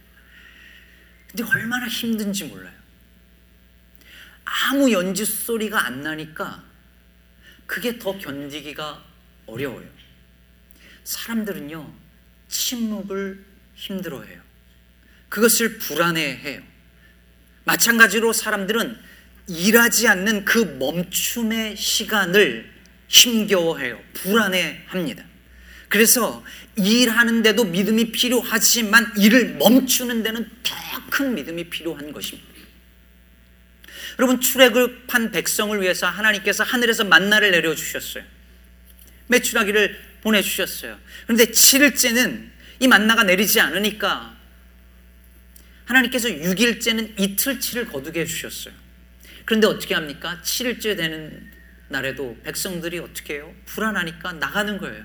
근데 1.28 1.44
얼마나 1.44 1.86
힘든지 1.86 2.44
몰라요. 2.44 2.82
아무 4.44 4.90
연주 4.92 5.24
소리가 5.24 5.86
안 5.86 6.02
나니까 6.02 6.64
그게 7.66 7.98
더 7.98 8.18
견디기가 8.18 9.02
어려워요. 9.46 9.88
사람들은요, 11.04 11.94
침묵을 12.48 13.44
힘들어해요. 13.74 14.41
그것을 15.32 15.78
불안해해요. 15.78 16.60
마찬가지로 17.64 18.34
사람들은 18.34 18.98
일하지 19.48 20.06
않는 20.08 20.44
그 20.44 20.58
멈춤의 20.58 21.76
시간을 21.76 22.70
힘겨워해요. 23.08 23.98
불안해합니다. 24.12 25.24
그래서 25.88 26.44
일하는데도 26.76 27.64
믿음이 27.64 28.12
필요하지만 28.12 29.12
일을 29.16 29.56
멈추는 29.56 30.22
데는 30.22 30.48
더 30.62 30.82
큰 31.12 31.34
믿음이 31.34 31.64
필요한 31.68 32.10
것입니다. 32.12 32.48
여러분 34.18 34.40
출애굽한 34.40 35.30
백성을 35.30 35.80
위해서 35.80 36.06
하나님께서 36.06 36.64
하늘에서 36.64 37.04
만나를 37.04 37.50
내려 37.50 37.74
주셨어요. 37.74 38.24
매출하기를 39.26 40.00
보내 40.22 40.40
주셨어요. 40.40 40.98
그런데 41.26 41.46
7일째는 41.46 42.50
이 42.80 42.88
만나가 42.88 43.24
내리지 43.24 43.60
않으니까 43.60 44.36
하나님께서 45.92 46.28
6일째는 46.28 47.20
이틀치를 47.20 47.86
거두게 47.86 48.20
해 48.20 48.24
주셨어요. 48.24 48.74
그런데 49.44 49.66
어떻게 49.66 49.94
합니까? 49.94 50.40
7일째 50.42 50.96
되는 50.96 51.50
날에도 51.88 52.36
백성들이 52.42 52.98
어떻게 52.98 53.34
해요? 53.34 53.54
불안하니까 53.66 54.32
나가는 54.34 54.78
거예요. 54.78 55.04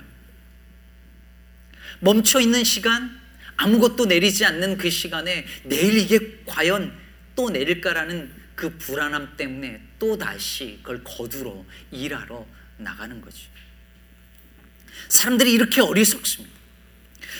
멈춰 2.00 2.40
있는 2.40 2.64
시간, 2.64 3.20
아무것도 3.56 4.06
내리지 4.06 4.44
않는 4.44 4.78
그 4.78 4.88
시간에 4.88 5.44
내일 5.64 5.98
이게 5.98 6.38
과연 6.46 6.96
또 7.34 7.50
내릴까라는 7.50 8.30
그 8.54 8.76
불안함 8.78 9.36
때문에 9.36 9.82
또 9.98 10.16
다시 10.16 10.78
그걸 10.82 11.02
거두러 11.04 11.64
일하러 11.90 12.46
나가는 12.78 13.20
거죠. 13.20 13.38
사람들이 15.08 15.52
이렇게 15.52 15.80
어리석습니다. 15.80 16.56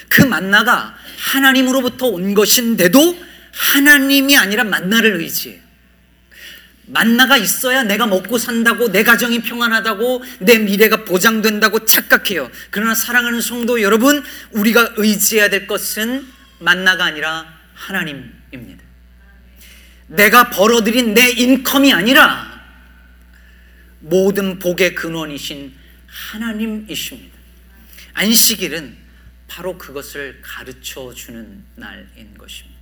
그 0.08 0.22
만나가 0.22 0.96
하나님으로부터 1.18 2.06
온 2.06 2.34
것인데도 2.34 3.27
하나님이 3.52 4.37
아니라 4.37 4.64
만나를 4.64 5.20
의지해요. 5.20 5.61
만나가 6.87 7.37
있어야 7.37 7.82
내가 7.82 8.06
먹고 8.06 8.38
산다고 8.38 8.90
내 8.90 9.02
가정이 9.02 9.42
평안하다고 9.42 10.22
내 10.40 10.58
미래가 10.58 11.04
보장된다고 11.04 11.84
착각해요. 11.84 12.50
그러나 12.70 12.94
사랑하는 12.94 13.40
성도 13.40 13.82
여러분, 13.82 14.24
우리가 14.52 14.94
의지해야 14.96 15.50
될 15.50 15.66
것은 15.66 16.26
만나가 16.58 17.04
아니라 17.04 17.58
하나님입니다. 17.74 18.82
내가 20.08 20.48
벌어들인 20.48 21.12
내 21.12 21.28
인컴이 21.28 21.92
아니라 21.92 22.58
모든 24.00 24.58
복의 24.58 24.94
근원이신 24.94 25.74
하나님이십니다. 26.06 27.37
안식일은 28.14 28.96
바로 29.46 29.76
그것을 29.76 30.40
가르쳐 30.42 31.12
주는 31.14 31.64
날인 31.76 32.37
것입니다. 32.38 32.77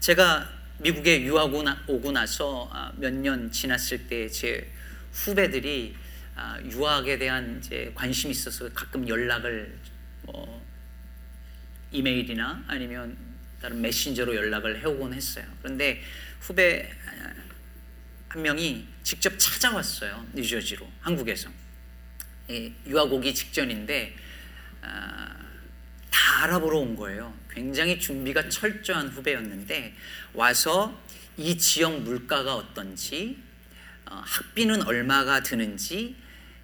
제가 0.00 0.50
미국에 0.78 1.20
유학 1.22 1.52
오고 1.86 2.12
나서 2.12 2.70
아, 2.72 2.90
몇년 2.96 3.52
지났을 3.52 4.06
때 4.08 4.30
제 4.30 4.66
후배들이 5.12 5.94
아, 6.34 6.58
유학에 6.62 7.18
대한 7.18 7.58
이제 7.58 7.92
관심이 7.94 8.30
있어서 8.30 8.70
가끔 8.72 9.06
연락을 9.06 9.78
뭐 10.22 10.64
이메일이나 11.92 12.64
아니면 12.66 13.14
다른 13.60 13.82
메신저로 13.82 14.34
연락을 14.34 14.80
해오곤 14.80 15.12
했어요. 15.12 15.44
그런데 15.60 16.02
후배 16.40 16.90
아, 17.06 17.34
한 18.28 18.40
명이 18.42 18.86
직접 19.02 19.38
찾아왔어요. 19.38 20.26
뉴저지로 20.32 20.90
한국에서 21.00 21.50
유학 22.86 23.12
오기 23.12 23.34
직전인데 23.34 24.16
다 24.80 26.44
알아보러 26.44 26.78
온 26.78 26.96
거예요. 26.96 27.34
굉장히 27.52 27.98
준비가 27.98 28.48
철저한 28.48 29.08
후배였는데 29.08 29.94
와서 30.34 31.00
이 31.36 31.56
지역 31.58 32.00
물가가 32.02 32.54
어떤지 32.54 33.38
어, 34.06 34.22
학비는 34.24 34.82
얼마가 34.82 35.42
드는지 35.42 36.16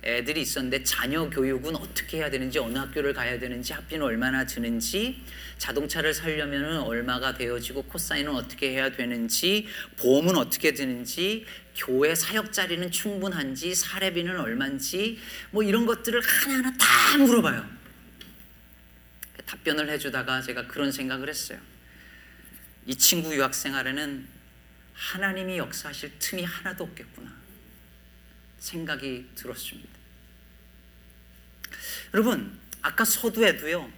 애들이 0.04 0.42
있었는데 0.42 0.84
자녀 0.84 1.28
교육은 1.28 1.74
어떻게 1.74 2.18
해야 2.18 2.30
되는지 2.30 2.60
어느 2.60 2.78
학교를 2.78 3.12
가야 3.12 3.38
되는지 3.40 3.72
학비는 3.72 4.04
얼마나 4.04 4.46
드는지 4.46 5.20
자동차를 5.58 6.14
살려면 6.14 6.82
얼마가 6.82 7.34
되어지고 7.34 7.84
코사인은 7.84 8.34
어떻게 8.34 8.70
해야 8.70 8.90
되는지 8.92 9.66
보험은 9.96 10.36
어떻게 10.36 10.74
드는지 10.74 11.44
교회 11.74 12.14
사역 12.14 12.52
자리는 12.52 12.88
충분한지 12.90 13.74
사례비는 13.74 14.38
얼마인지 14.38 15.18
뭐 15.50 15.62
이런 15.64 15.86
것들을 15.86 16.20
하나하나 16.20 16.72
다 16.78 17.18
물어봐요. 17.18 17.75
답변을 19.46 19.88
해주다가 19.90 20.42
제가 20.42 20.66
그런 20.66 20.92
생각을 20.92 21.28
했어요. 21.28 21.58
이 22.86 22.94
친구 22.94 23.34
유학 23.34 23.54
생활에는 23.54 24.26
하나님이 24.94 25.58
역사하실 25.58 26.18
틈이 26.18 26.44
하나도 26.44 26.84
없겠구나 26.84 27.34
생각이 28.58 29.26
들었습니다. 29.34 29.90
여러분, 32.14 32.58
아까 32.82 33.04
서두에도요, 33.04 33.90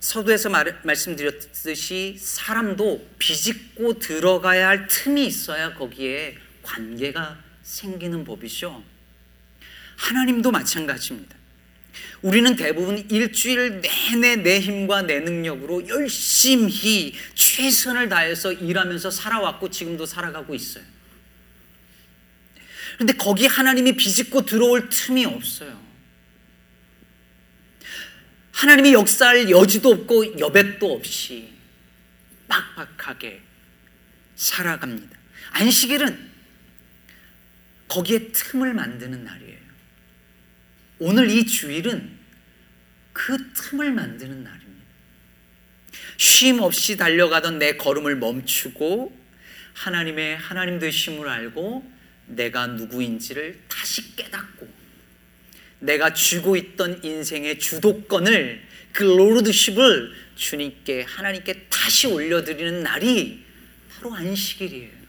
서두에서 0.00 0.48
말, 0.48 0.80
말씀드렸듯이 0.84 2.16
사람도 2.18 3.14
비집고 3.18 3.98
들어가야 3.98 4.68
할 4.68 4.86
틈이 4.86 5.26
있어야 5.26 5.74
거기에 5.74 6.38
관계가 6.62 7.42
생기는 7.62 8.24
법이죠. 8.24 8.82
하나님도 9.96 10.50
마찬가지입니다. 10.50 11.39
우리는 12.22 12.54
대부분 12.54 12.98
일주일 13.10 13.80
내내 13.80 14.36
내 14.36 14.60
힘과 14.60 15.02
내 15.02 15.20
능력으로 15.20 15.88
열심히 15.88 17.14
최선을 17.34 18.08
다해서 18.08 18.52
일하면서 18.52 19.10
살아왔고 19.10 19.70
지금도 19.70 20.04
살아가고 20.04 20.54
있어요. 20.54 20.84
그런데 22.94 23.14
거기 23.14 23.46
하나님이 23.46 23.96
비집고 23.96 24.44
들어올 24.44 24.90
틈이 24.90 25.24
없어요. 25.24 25.80
하나님이 28.52 28.92
역사할 28.92 29.48
여지도 29.48 29.90
없고 29.90 30.38
여백도 30.38 30.92
없이 30.92 31.50
빡빡하게 32.46 33.40
살아갑니다. 34.36 35.18
안식일은 35.52 36.30
거기에 37.88 38.28
틈을 38.32 38.74
만드는 38.74 39.24
날이에요. 39.24 39.69
오늘 41.00 41.30
이 41.30 41.46
주일은 41.46 42.10
그 43.14 43.52
틈을 43.54 43.90
만드는 43.90 44.44
날입니다. 44.44 44.84
쉼 46.18 46.60
없이 46.60 46.98
달려가던 46.98 47.58
내 47.58 47.78
걸음을 47.78 48.16
멈추고 48.16 49.18
하나님의 49.72 50.36
하나님 50.36 50.78
되심을 50.78 51.26
알고 51.26 51.90
내가 52.26 52.66
누구인지를 52.66 53.60
다시 53.66 54.14
깨닫고 54.14 54.68
내가 55.78 56.12
쥐고 56.12 56.56
있던 56.56 57.02
인생의 57.02 57.58
주도권을 57.58 58.62
그 58.92 59.02
로드십을 59.02 60.12
주님께 60.36 61.04
하나님께 61.04 61.68
다시 61.70 62.08
올려드리는 62.08 62.82
날이 62.82 63.42
바로 63.90 64.14
안식일이에요. 64.14 65.00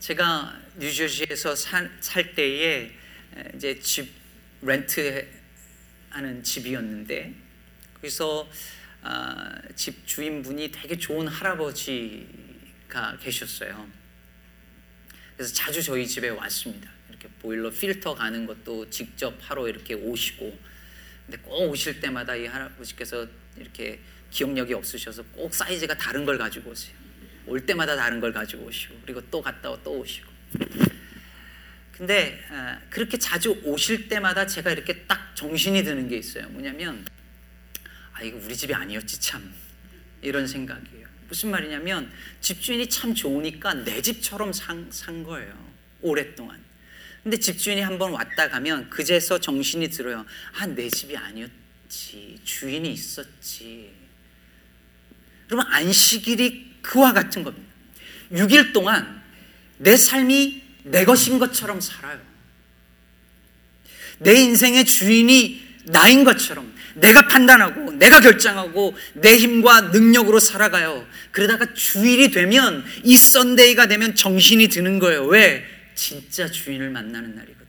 제가 0.00 0.63
뉴저지에서 0.76 1.54
살, 1.54 1.90
살 2.00 2.34
때에 2.34 2.90
이제 3.54 3.78
집 3.80 4.10
렌트 4.62 5.26
하는 6.10 6.42
집이었는데 6.42 7.34
거기서 7.94 8.48
아, 9.02 9.52
집 9.76 10.06
주인분이 10.06 10.70
되게 10.72 10.96
좋은 10.96 11.28
할아버지가 11.28 13.18
계셨어요. 13.20 13.86
그래서 15.36 15.52
자주 15.52 15.82
저희 15.82 16.06
집에 16.06 16.30
왔습니다. 16.30 16.90
이렇게 17.10 17.28
보일러 17.40 17.70
필터 17.70 18.14
가는 18.14 18.46
것도 18.46 18.88
직접 18.88 19.36
하러 19.40 19.68
이렇게 19.68 19.94
오시고, 19.94 20.58
근데 21.26 21.38
꼭 21.42 21.70
오실 21.70 22.00
때마다 22.00 22.34
이 22.34 22.46
할아버지께서 22.46 23.26
이렇게 23.58 24.00
기억력이 24.30 24.72
없으셔서 24.72 25.22
꼭 25.32 25.52
사이즈가 25.52 25.98
다른 25.98 26.24
걸 26.24 26.38
가지고 26.38 26.70
오세요. 26.70 26.96
올 27.46 27.66
때마다 27.66 27.96
다른 27.96 28.20
걸 28.20 28.32
가지고 28.32 28.64
오시고, 28.64 29.00
그리고 29.04 29.20
또 29.30 29.42
갔다 29.42 29.76
또 29.82 29.98
오시고. 29.98 30.33
근데 31.96 32.44
아, 32.50 32.78
그렇게 32.90 33.18
자주 33.18 33.60
오실 33.64 34.08
때마다 34.08 34.46
제가 34.46 34.72
이렇게 34.72 35.04
딱 35.06 35.34
정신이 35.36 35.84
드는 35.84 36.08
게 36.08 36.16
있어요. 36.16 36.48
뭐냐면 36.48 37.04
아 38.12 38.22
이거 38.22 38.38
우리 38.42 38.56
집이 38.56 38.74
아니었지 38.74 39.20
참 39.20 39.52
이런 40.22 40.46
생각이에요. 40.46 41.06
무슨 41.28 41.50
말이냐면 41.50 42.10
집주인이 42.40 42.88
참 42.88 43.14
좋으니까 43.14 43.74
내 43.74 44.02
집처럼 44.02 44.52
산, 44.52 44.88
산 44.90 45.22
거예요. 45.22 45.72
오랫동안. 46.00 46.62
근데 47.22 47.38
집주인이 47.38 47.80
한번 47.80 48.12
왔다 48.12 48.48
가면 48.50 48.90
그제서 48.90 49.38
정신이 49.38 49.88
들어요. 49.88 50.26
아 50.58 50.66
내 50.66 50.88
집이 50.90 51.16
아니었지 51.16 52.40
주인이 52.44 52.92
있었지. 52.92 53.92
그러면 55.46 55.66
안식일이 55.72 56.78
그와 56.82 57.12
같은 57.12 57.42
겁니다. 57.44 57.72
6일 58.32 58.72
동안 58.72 59.22
내 59.78 59.96
삶이 59.96 60.62
내 60.84 61.04
것인 61.04 61.38
것처럼 61.38 61.80
살아요. 61.80 62.20
내 64.18 64.34
인생의 64.34 64.84
주인이 64.84 65.62
나인 65.86 66.24
것처럼 66.24 66.72
내가 66.94 67.26
판단하고 67.26 67.92
내가 67.92 68.20
결정하고 68.20 68.96
내 69.14 69.36
힘과 69.36 69.82
능력으로 69.82 70.38
살아가요. 70.38 71.06
그러다가 71.32 71.74
주일이 71.74 72.30
되면 72.30 72.84
이 73.02 73.16
썬데이가 73.16 73.86
되면 73.88 74.14
정신이 74.14 74.68
드는 74.68 74.98
거예요. 74.98 75.24
왜? 75.24 75.64
진짜 75.94 76.48
주인을 76.48 76.90
만나는 76.90 77.34
날이거든요. 77.34 77.64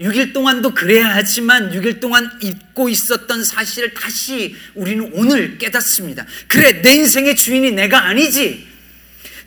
6일 0.00 0.34
동안도 0.34 0.74
그래야 0.74 1.14
하지만 1.14 1.70
6일 1.72 2.00
동안 2.00 2.30
잊고 2.42 2.88
있었던 2.88 3.44
사실을 3.44 3.94
다시 3.94 4.54
우리는 4.74 5.10
오늘 5.14 5.58
깨닫습니다. 5.58 6.26
그래, 6.48 6.82
내 6.82 6.94
인생의 6.94 7.36
주인이 7.36 7.72
내가 7.72 8.04
아니지. 8.04 8.75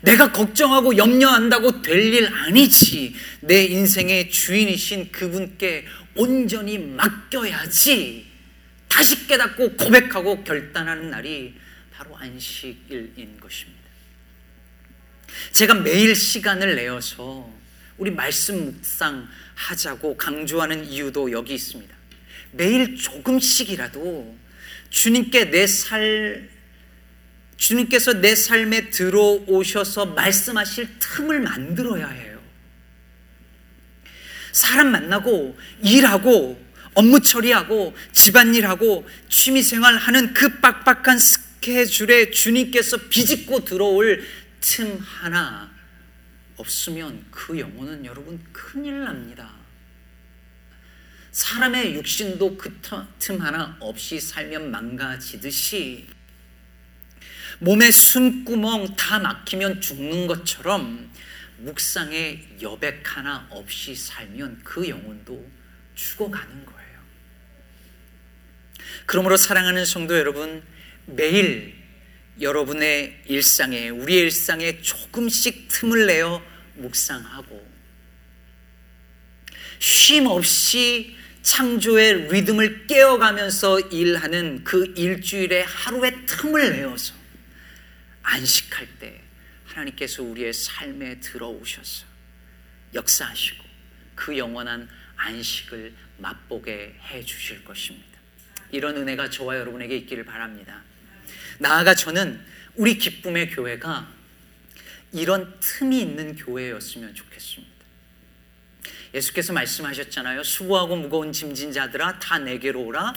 내가 0.02 0.32
걱정하고 0.32 0.96
염려한다고 0.96 1.82
될 1.82 2.00
일 2.12 2.26
아니지. 2.26 3.14
내 3.40 3.64
인생의 3.64 4.30
주인이신 4.30 5.12
그분께 5.12 5.86
온전히 6.14 6.78
맡겨야지. 6.78 8.26
다시 8.88 9.26
깨닫고 9.26 9.76
고백하고 9.76 10.42
결단하는 10.42 11.10
날이 11.10 11.54
바로 11.92 12.16
안식일인 12.16 13.38
것입니다. 13.40 13.80
제가 15.52 15.74
매일 15.74 16.16
시간을 16.16 16.74
내어서 16.74 17.48
우리 17.98 18.10
말씀 18.10 18.64
묵상 18.64 19.28
하자고 19.54 20.16
강조하는 20.16 20.86
이유도 20.86 21.30
여기 21.30 21.54
있습니다. 21.54 21.94
매일 22.52 22.96
조금씩이라도 22.96 24.36
주님께 24.88 25.44
내살 25.46 26.48
주님께서 27.60 28.14
내 28.14 28.34
삶에 28.34 28.88
들어오셔서 28.88 30.06
말씀하실 30.06 30.98
틈을 30.98 31.40
만들어야 31.40 32.08
해요. 32.08 32.40
사람 34.52 34.90
만나고 34.90 35.58
일하고 35.82 36.60
업무 36.94 37.20
처리하고 37.20 37.94
집안일하고 38.12 39.06
취미생활 39.28 39.96
하는 39.98 40.32
그 40.32 40.58
빡빡한 40.60 41.18
스케줄에 41.18 42.30
주님께서 42.30 42.96
비집고 43.10 43.66
들어올 43.66 44.26
틈 44.60 44.98
하나 44.98 45.70
없으면 46.56 47.26
그 47.30 47.58
영혼은 47.58 48.06
여러분 48.06 48.42
큰일 48.52 49.04
납니다. 49.04 49.52
사람의 51.30 51.94
육신도 51.94 52.56
그 52.56 52.80
틈 53.18 53.40
하나 53.40 53.76
없이 53.80 54.18
살면 54.18 54.70
망가지듯이 54.70 56.06
몸에 57.60 57.90
숨구멍 57.90 58.96
다 58.96 59.18
막히면 59.18 59.82
죽는 59.82 60.26
것처럼 60.26 61.10
묵상에 61.58 62.42
여백 62.62 63.02
하나 63.04 63.46
없이 63.50 63.94
살면 63.94 64.62
그 64.64 64.88
영혼도 64.88 65.46
죽어가는 65.94 66.64
거예요. 66.64 67.00
그러므로 69.04 69.36
사랑하는 69.36 69.84
성도 69.84 70.18
여러분, 70.18 70.62
매일 71.04 71.74
여러분의 72.40 73.24
일상에, 73.26 73.90
우리의 73.90 74.22
일상에 74.22 74.80
조금씩 74.80 75.68
틈을 75.68 76.06
내어 76.06 76.42
묵상하고 76.76 77.68
쉼 79.78 80.26
없이 80.26 81.14
창조의 81.42 82.32
리듬을 82.32 82.86
깨어가면서 82.86 83.80
일하는 83.80 84.64
그 84.64 84.94
일주일의 84.96 85.64
하루의 85.64 86.24
틈을 86.24 86.70
내어서 86.70 87.19
안식할 88.30 88.86
때 88.98 89.20
하나님께서 89.66 90.22
우리의 90.22 90.52
삶에 90.52 91.20
들어오셔서 91.20 92.06
역사하시고 92.94 93.64
그 94.14 94.36
영원한 94.38 94.88
안식을 95.16 95.94
맛보게 96.18 96.96
해 97.10 97.24
주실 97.24 97.64
것입니다. 97.64 98.06
이런 98.70 98.96
은혜가 98.96 99.30
저와 99.30 99.58
여러분에게 99.58 99.96
있기를 99.98 100.24
바랍니다. 100.24 100.82
나아가 101.58 101.94
저는 101.94 102.40
우리 102.76 102.98
기쁨의 102.98 103.50
교회가 103.50 104.08
이런 105.12 105.58
틈이 105.60 106.00
있는 106.00 106.36
교회였으면 106.36 107.14
좋겠습니다. 107.14 107.80
예수께서 109.12 109.52
말씀하셨잖아요. 109.52 110.44
수고하고 110.44 110.94
무거운 110.96 111.32
짐진 111.32 111.72
자들아 111.72 112.20
다 112.20 112.38
내게로 112.38 112.84
오라. 112.84 113.12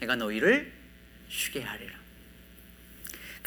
내가 0.00 0.14
너희를 0.14 0.70
쉬게 1.30 1.62
하리라. 1.62 1.97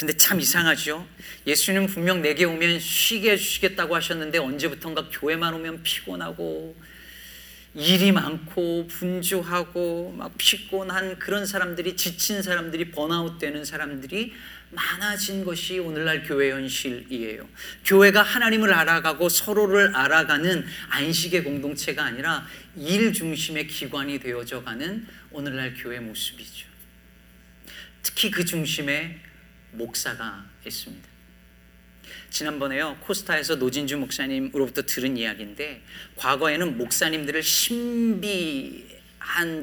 근데 0.02 0.18
참 0.18 0.42
이상하죠. 0.42 1.08
예수님 1.46 1.86
분명 1.86 2.24
내게 2.24 2.44
오면 2.44 2.80
쉬게 2.80 3.34
해주시겠다고 3.34 3.96
하셨는데 3.96 4.40
언제부턴가 4.40 5.10
교회만 5.12 5.54
오면 5.54 5.84
피곤하고 5.84 6.76
일이 7.76 8.12
많고 8.12 8.88
분주하고 8.88 10.16
막 10.18 10.34
피곤한 10.40 11.20
그런 11.20 11.46
사람들이 11.46 11.96
지친 11.96 12.42
사람들이 12.42 12.90
번아웃 12.90 13.38
되는 13.38 13.64
사람들이 13.64 14.34
많아진 14.72 15.46
것이 15.46 15.78
오늘날 15.78 16.24
교회 16.24 16.50
현실이에요. 16.50 17.48
교회가 17.86 18.24
하나님을 18.24 18.74
알아가고 18.74 19.30
서로를 19.30 19.96
알아가는 19.96 20.66
안식의 20.90 21.44
공동체가 21.44 22.06
아니라 22.06 22.48
일 22.76 23.14
중심의 23.14 23.68
기관이 23.68 24.18
되어져 24.18 24.64
가는 24.64 25.06
오늘날 25.30 25.76
교회 25.76 26.00
모습이죠. 26.00 26.66
특히 28.02 28.32
그 28.32 28.44
중심에 28.44 29.30
목사가 29.72 30.46
있습니다. 30.66 31.12
지난번에요 32.30 32.98
코스타에서 33.02 33.56
노진주 33.56 33.98
목사님으로부터 33.98 34.84
들은 34.84 35.18
이야기인데 35.18 35.82
과거에는 36.16 36.78
목사님들을 36.78 37.44
신비한 37.44 38.54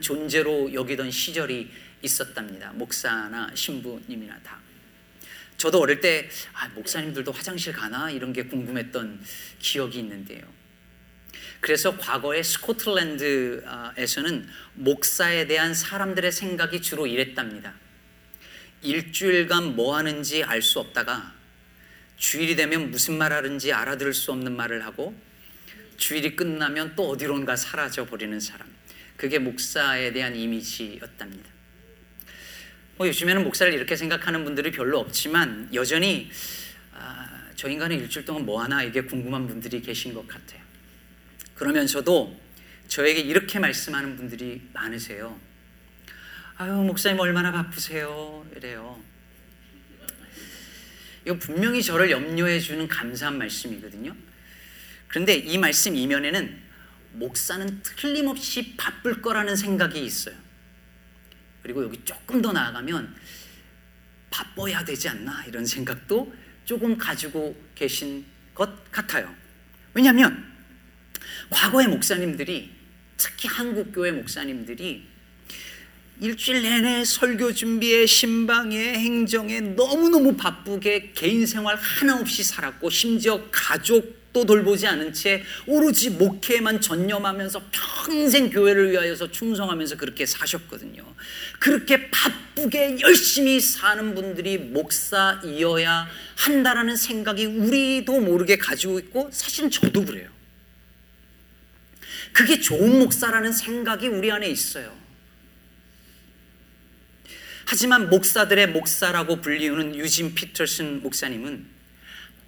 존재로 0.00 0.74
여기던 0.74 1.10
시절이 1.10 1.70
있었답니다. 2.02 2.72
목사나 2.72 3.50
신부님이나 3.54 4.38
다. 4.40 4.58
저도 5.56 5.80
어릴 5.80 6.00
때 6.00 6.28
아, 6.52 6.68
목사님들도 6.68 7.32
화장실 7.32 7.72
가나 7.72 8.10
이런 8.10 8.32
게 8.32 8.44
궁금했던 8.44 9.20
기억이 9.58 9.98
있는데요. 9.98 10.42
그래서 11.60 11.96
과거에 11.96 12.44
스코틀랜드에서는 12.44 14.48
목사에 14.74 15.48
대한 15.48 15.74
사람들의 15.74 16.30
생각이 16.30 16.80
주로 16.80 17.08
이랬답니다. 17.08 17.74
일주일간 18.82 19.76
뭐 19.76 19.96
하는지 19.96 20.44
알 20.44 20.62
수 20.62 20.78
없다가 20.78 21.34
주일이 22.16 22.56
되면 22.56 22.90
무슨 22.90 23.16
말 23.16 23.32
하는지 23.32 23.72
알아들을 23.72 24.12
수 24.12 24.32
없는 24.32 24.56
말을 24.56 24.84
하고 24.84 25.14
주일이 25.96 26.36
끝나면 26.36 26.94
또 26.96 27.10
어디론가 27.10 27.56
사라져 27.56 28.06
버리는 28.06 28.38
사람. 28.40 28.68
그게 29.16 29.38
목사에 29.38 30.12
대한 30.12 30.36
이미지였답니다. 30.36 31.50
뭐 32.96 33.06
요즘에는 33.08 33.44
목사를 33.44 33.72
이렇게 33.72 33.96
생각하는 33.96 34.44
분들이 34.44 34.70
별로 34.70 34.98
없지만 35.00 35.68
여전히 35.74 36.30
아, 36.92 37.42
저 37.54 37.68
인간은 37.68 37.98
일주일 37.98 38.24
동안 38.24 38.44
뭐 38.44 38.62
하나 38.62 38.82
이게 38.82 39.02
궁금한 39.02 39.46
분들이 39.46 39.80
계신 39.80 40.14
것 40.14 40.26
같아요. 40.26 40.60
그러면서도 41.54 42.40
저에게 42.88 43.20
이렇게 43.20 43.58
말씀하는 43.58 44.16
분들이 44.16 44.62
많으세요. 44.72 45.38
아유, 46.60 46.72
목사님 46.72 47.20
얼마나 47.20 47.52
바쁘세요? 47.52 48.44
이래요. 48.56 49.00
이거 51.24 51.38
분명히 51.38 51.80
저를 51.80 52.10
염려해 52.10 52.58
주는 52.58 52.88
감사한 52.88 53.38
말씀이거든요. 53.38 54.16
그런데 55.06 55.36
이 55.36 55.56
말씀 55.56 55.94
이면에는 55.94 56.60
목사는 57.12 57.80
틀림없이 57.84 58.74
바쁠 58.76 59.22
거라는 59.22 59.54
생각이 59.54 60.04
있어요. 60.04 60.34
그리고 61.62 61.84
여기 61.84 62.04
조금 62.04 62.42
더 62.42 62.52
나아가면 62.52 63.14
바빠야 64.28 64.84
되지 64.84 65.08
않나 65.10 65.44
이런 65.44 65.64
생각도 65.64 66.34
조금 66.64 66.98
가지고 66.98 67.56
계신 67.76 68.26
것 68.52 68.90
같아요. 68.90 69.32
왜냐하면 69.94 70.44
과거의 71.50 71.86
목사님들이 71.86 72.74
특히 73.16 73.48
한국 73.48 73.92
교회 73.92 74.10
목사님들이 74.10 75.17
일주일 76.20 76.62
내내 76.62 77.04
설교 77.04 77.54
준비에 77.54 78.04
신방에 78.04 78.76
행정에 78.94 79.60
너무너무 79.60 80.36
바쁘게 80.36 81.12
개인 81.14 81.46
생활 81.46 81.76
하나 81.76 82.18
없이 82.18 82.42
살았고 82.42 82.90
심지어 82.90 83.40
가족도 83.52 84.44
돌보지 84.44 84.88
않은 84.88 85.12
채 85.12 85.44
오로지 85.66 86.10
목회에만 86.10 86.80
전념하면서 86.80 87.62
평생 87.70 88.50
교회를 88.50 88.90
위하여서 88.90 89.30
충성하면서 89.30 89.96
그렇게 89.96 90.26
사셨거든요. 90.26 91.04
그렇게 91.60 92.10
바쁘게 92.10 92.98
열심히 93.00 93.60
사는 93.60 94.12
분들이 94.16 94.58
목사이어야 94.58 96.08
한다라는 96.34 96.96
생각이 96.96 97.46
우리도 97.46 98.20
모르게 98.20 98.58
가지고 98.58 98.98
있고 98.98 99.30
사실은 99.32 99.70
저도 99.70 100.04
그래요. 100.04 100.28
그게 102.32 102.58
좋은 102.58 102.98
목사라는 102.98 103.52
생각이 103.52 104.08
우리 104.08 104.32
안에 104.32 104.48
있어요. 104.48 105.07
하지만 107.70 108.08
목사들의 108.08 108.68
목사라고 108.68 109.42
불리우는 109.42 109.94
유진 109.94 110.34
피터슨 110.34 111.02
목사님은 111.02 111.66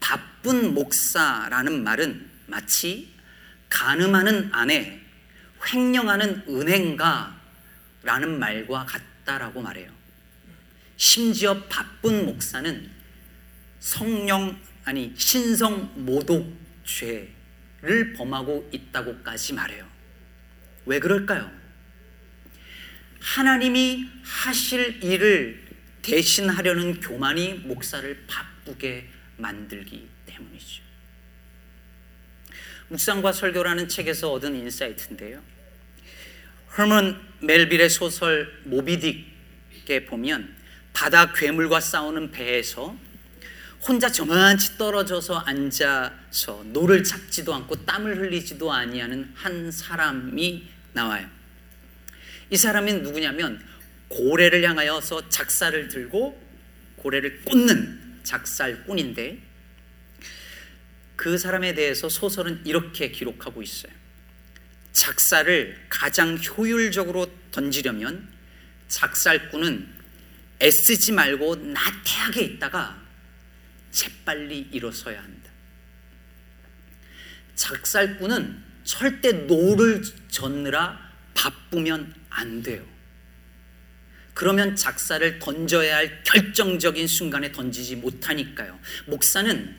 바쁜 0.00 0.72
목사라는 0.72 1.84
말은 1.84 2.30
마치 2.46 3.12
가늠하는 3.68 4.48
아내, 4.50 4.98
횡령하는 5.62 6.44
은행가라는 6.48 8.38
말과 8.38 8.86
같다라고 8.86 9.60
말해요. 9.60 9.92
심지어 10.96 11.64
바쁜 11.64 12.24
목사는 12.24 12.90
성령 13.78 14.58
아니 14.86 15.12
신성 15.18 15.92
모독죄를 15.96 17.34
범하고 18.16 18.70
있다고까지 18.72 19.52
말해요. 19.52 19.86
왜 20.86 20.98
그럴까요? 20.98 21.59
하나님이 23.20 24.08
하실 24.22 25.02
일을 25.04 25.62
대신하려는 26.02 27.00
교만이 27.00 27.54
목사를 27.64 28.24
바쁘게 28.26 29.08
만들기 29.36 30.08
때문이죠. 30.26 30.82
묵상과 32.88 33.32
설교라는 33.32 33.88
책에서 33.88 34.32
얻은 34.32 34.56
insight인데요. 34.56 35.40
허먼 36.76 37.20
멜빌의 37.40 37.90
소설 37.90 38.62
모비딕에 38.66 40.06
보면 40.06 40.56
바다 40.92 41.32
괴물과 41.32 41.80
싸우는 41.80 42.30
배에서 42.30 42.96
혼자 43.82 44.10
저만치 44.10 44.76
떨어져서 44.76 45.38
앉아서 45.38 46.64
노를 46.66 47.02
잡지도 47.02 47.54
않고 47.54 47.86
땀을 47.86 48.18
흘리지도 48.18 48.72
아니하는 48.72 49.32
한 49.34 49.70
사람이 49.70 50.68
나와요. 50.92 51.39
이 52.50 52.56
사람이 52.56 52.92
누구냐면 52.94 53.64
고래를 54.08 54.64
향하여서 54.68 55.28
작살을 55.28 55.88
들고 55.88 56.40
고래를 56.96 57.42
꽂는 57.42 58.20
작살꾼인데 58.24 59.38
그 61.16 61.38
사람에 61.38 61.74
대해서 61.74 62.08
소설은 62.08 62.62
이렇게 62.64 63.10
기록하고 63.10 63.62
있어요. 63.62 63.92
작살을 64.92 65.86
가장 65.88 66.36
효율적으로 66.36 67.30
던지려면 67.52 68.28
작살꾼은 68.88 70.00
애쓰지 70.60 71.12
말고 71.12 71.56
나태하게 71.56 72.42
있다가 72.42 73.00
재빨리 73.92 74.68
일어서야 74.72 75.22
한다. 75.22 75.50
작살꾼은 77.54 78.62
절대 78.84 79.32
노를 79.32 80.02
젓느라 80.28 81.09
바쁘면 81.40 82.14
안 82.28 82.62
돼요. 82.62 82.84
그러면 84.34 84.76
작살을 84.76 85.38
던져야 85.38 85.96
할 85.96 86.22
결정적인 86.22 87.06
순간에 87.06 87.50
던지지 87.50 87.96
못하니까요. 87.96 88.78
목사는 89.06 89.76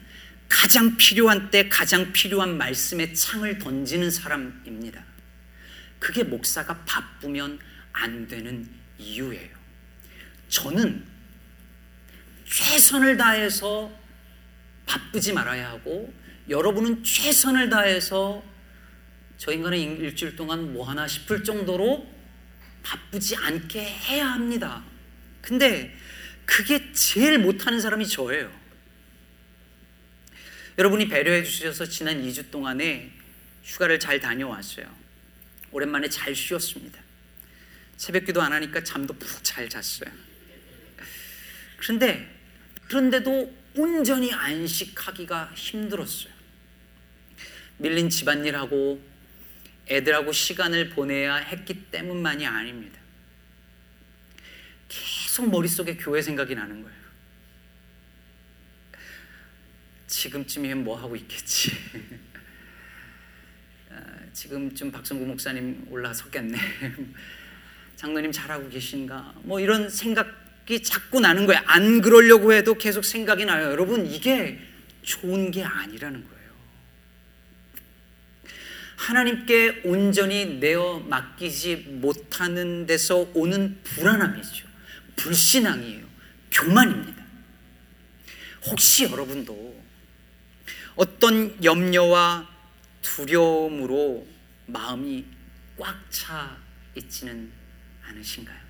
가장 0.49 0.97
필요한 0.97 1.51
때 1.51 1.69
가장 1.69 2.11
필요한 2.11 2.57
말씀의 2.57 3.13
창을 3.13 3.59
던지는 3.59 4.09
사람입니다. 4.09 5.03
그게 5.99 6.23
목사가 6.23 6.83
바쁘면 6.85 7.59
안 7.93 8.27
되는 8.27 8.67
이유예요. 8.97 9.55
저는 10.49 11.05
최선을 12.45 13.17
다해서 13.17 13.91
바쁘지 14.87 15.31
말아야 15.33 15.69
하고 15.69 16.11
여러분은 16.49 17.03
최선을 17.03 17.69
다해서 17.69 18.50
저 19.41 19.51
인간은 19.51 19.99
일주일 19.99 20.35
동안 20.35 20.71
뭐 20.71 20.87
하나 20.87 21.07
싶을 21.07 21.43
정도로 21.43 22.07
바쁘지 22.83 23.35
않게 23.37 23.83
해야 23.83 24.33
합니다. 24.33 24.83
근데 25.41 25.97
그게 26.45 26.93
제일 26.93 27.39
못하는 27.39 27.81
사람이 27.81 28.07
저예요. 28.07 28.53
여러분이 30.77 31.07
배려해 31.07 31.41
주셔서 31.41 31.87
지난 31.87 32.21
2주 32.21 32.51
동안에 32.51 33.11
휴가를 33.63 33.99
잘 33.99 34.19
다녀왔어요. 34.19 34.85
오랜만에 35.71 36.07
잘 36.07 36.35
쉬었습니다. 36.35 36.99
새벽 37.97 38.25
기도 38.25 38.43
안 38.43 38.53
하니까 38.53 38.83
잠도 38.83 39.15
푹 39.15 39.43
잘 39.43 39.67
잤어요. 39.67 40.11
그런데, 41.77 42.29
그런데도 42.89 43.51
온전히 43.75 44.31
안식하기가 44.31 45.53
힘들었어요. 45.55 46.31
밀린 47.79 48.11
집안일하고 48.11 49.10
애들하고 49.91 50.31
시간을 50.31 50.89
보내야 50.89 51.35
했기 51.35 51.73
때문만이 51.91 52.45
아닙니다. 52.47 52.99
계속 54.87 55.49
머릿속에 55.49 55.97
교회 55.97 56.21
생각이 56.21 56.55
나는 56.55 56.81
거예요. 56.81 57.01
지금쯤이면 60.07 60.83
뭐 60.83 60.97
하고 60.97 61.15
있겠지. 61.15 61.71
아, 63.89 64.01
지금쯤 64.33 64.91
박성구 64.91 65.25
목사님 65.25 65.85
올라섰겠네. 65.89 66.57
장로님 67.95 68.31
잘하고 68.31 68.69
계신가? 68.69 69.35
뭐 69.43 69.59
이런 69.59 69.89
생각이 69.89 70.83
자꾸 70.83 71.19
나는 71.19 71.45
거예요. 71.45 71.61
안 71.65 72.01
그러려고 72.01 72.53
해도 72.53 72.75
계속 72.75 73.05
생각이 73.05 73.45
나요. 73.45 73.71
여러분, 73.71 74.05
이게 74.05 74.59
좋은 75.01 75.51
게 75.51 75.63
아니라는 75.63 76.23
거예요. 76.23 76.40
하나님께 79.01 79.81
온전히 79.83 80.45
내어 80.59 80.99
맡기지 80.99 81.75
못하는 81.87 82.85
데서 82.85 83.27
오는 83.33 83.79
불안함이죠. 83.81 84.67
불신앙이에요. 85.15 86.05
교만입니다. 86.51 87.23
혹시 88.67 89.05
여러분도 89.05 89.81
어떤 90.95 91.63
염려와 91.63 92.47
두려움으로 93.01 94.27
마음이 94.67 95.25
꽉 95.79 95.97
차 96.11 96.55
있지는 96.93 97.51
않으신가요? 98.03 98.61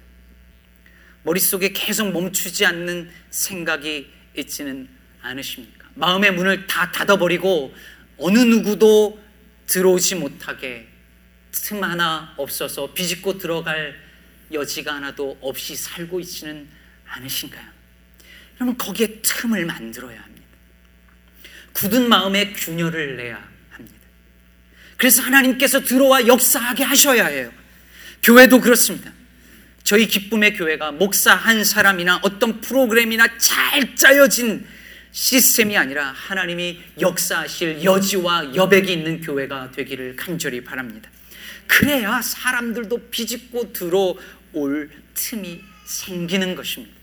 머릿속에 1.23 1.73
계속 1.73 2.09
멈추지 2.09 2.65
않는 2.65 3.11
생각이 3.31 4.09
있지는 4.37 4.87
않으십니까? 5.21 5.89
마음의 5.95 6.33
문을 6.35 6.67
다 6.67 6.89
닫아버리고 6.89 7.73
어느 8.17 8.39
누구도 8.39 9.30
들어오지 9.71 10.15
못하게 10.15 10.85
틈 11.53 11.81
하나 11.81 12.33
없어서 12.37 12.93
비집고 12.93 13.37
들어갈 13.37 13.97
여지가 14.51 14.95
하나도 14.95 15.37
없이 15.39 15.77
살고 15.77 16.19
있지는 16.19 16.67
않으신가요? 17.07 17.65
여러분 18.57 18.77
거기에 18.77 19.21
틈을 19.21 19.65
만들어야 19.65 20.21
합니다. 20.21 20.47
굳은 21.71 22.09
마음에 22.09 22.51
균열을 22.51 23.15
내야 23.15 23.41
합니다. 23.69 23.97
그래서 24.97 25.21
하나님께서 25.21 25.79
들어와 25.79 26.27
역사하게 26.27 26.83
하셔야 26.83 27.27
해요. 27.27 27.49
교회도 28.23 28.59
그렇습니다. 28.59 29.13
저희 29.83 30.05
기쁨의 30.05 30.55
교회가 30.55 30.91
목사 30.91 31.33
한 31.33 31.63
사람이나 31.63 32.19
어떤 32.23 32.59
프로그램이나 32.59 33.37
잘 33.37 33.95
짜여진 33.95 34.67
시스템이 35.11 35.77
아니라 35.77 36.11
하나님이 36.11 36.81
역사하실 36.99 37.83
여지와 37.83 38.55
여백이 38.55 38.91
있는 38.91 39.21
교회가 39.21 39.71
되기를 39.71 40.15
간절히 40.15 40.63
바랍니다. 40.63 41.09
그래야 41.67 42.21
사람들도 42.21 43.09
비집고 43.09 43.73
들어올 43.73 44.89
틈이 45.13 45.61
생기는 45.85 46.55
것입니다. 46.55 46.95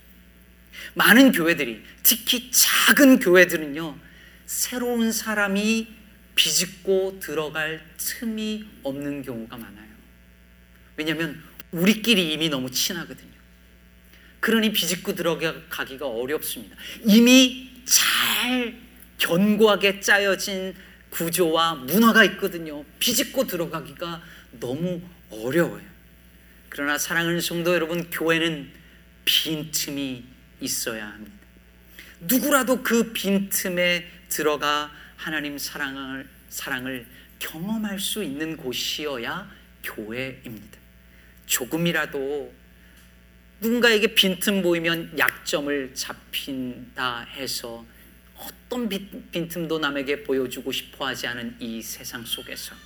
많은 0.95 1.33
교회들이 1.33 1.83
특히 2.03 2.51
작은 2.51 3.19
교회들은요 3.19 3.99
새로운 4.47 5.13
사람이 5.13 5.89
비집고 6.35 7.19
들어갈 7.21 7.85
틈이 7.99 8.65
없는 8.83 9.23
경우가 9.23 9.57
많아요. 9.57 9.89
왜냐하면 10.97 11.43
우리끼리 11.73 12.33
이미 12.33 12.49
너무 12.49 12.71
친하거든요. 12.71 13.29
그러니 14.41 14.73
비집고 14.73 15.15
들어가기가 15.15 16.07
어렵습니다. 16.07 16.77
이미 17.05 17.78
잘 17.89 18.79
견고하게 19.17 20.01
짜여진 20.01 20.75
구조와 21.11 21.75
문화가 21.75 22.23
있거든요. 22.25 22.85
비집고 22.99 23.47
들어가기가 23.47 24.23
너무 24.61 25.01
어려워요. 25.31 25.83
그러나 26.69 26.99
사랑하는 26.99 27.41
성도 27.41 27.73
여러분, 27.75 28.11
교회는 28.11 28.71
빈틈이 29.25 30.25
있어야 30.61 31.07
합니다. 31.09 31.37
누구라도 32.21 32.83
그 32.83 33.13
빈틈에 33.13 34.07
들어가 34.29 34.93
하나님 35.17 35.57
사랑을, 35.57 36.29
사랑을 36.51 37.07
경험할 37.39 37.99
수 37.99 38.23
있는 38.23 38.57
곳이어야 38.57 39.51
교회입니다. 39.83 40.79
조금이라도 41.47 42.53
누군가에게 43.61 44.15
빈틈 44.15 44.63
보이면 44.63 45.19
약점을 45.19 45.93
잡힌다 45.95 47.23
해서 47.35 47.85
어떤 48.37 48.89
빈틈도 48.89 49.81
남에게 49.81 50.23
보여주고 50.23 50.71
싶어 50.71 51.07
하지 51.07 51.27
않은 51.27 51.57
이 51.59 51.83
세상 51.83 52.25
속에서 52.25 52.77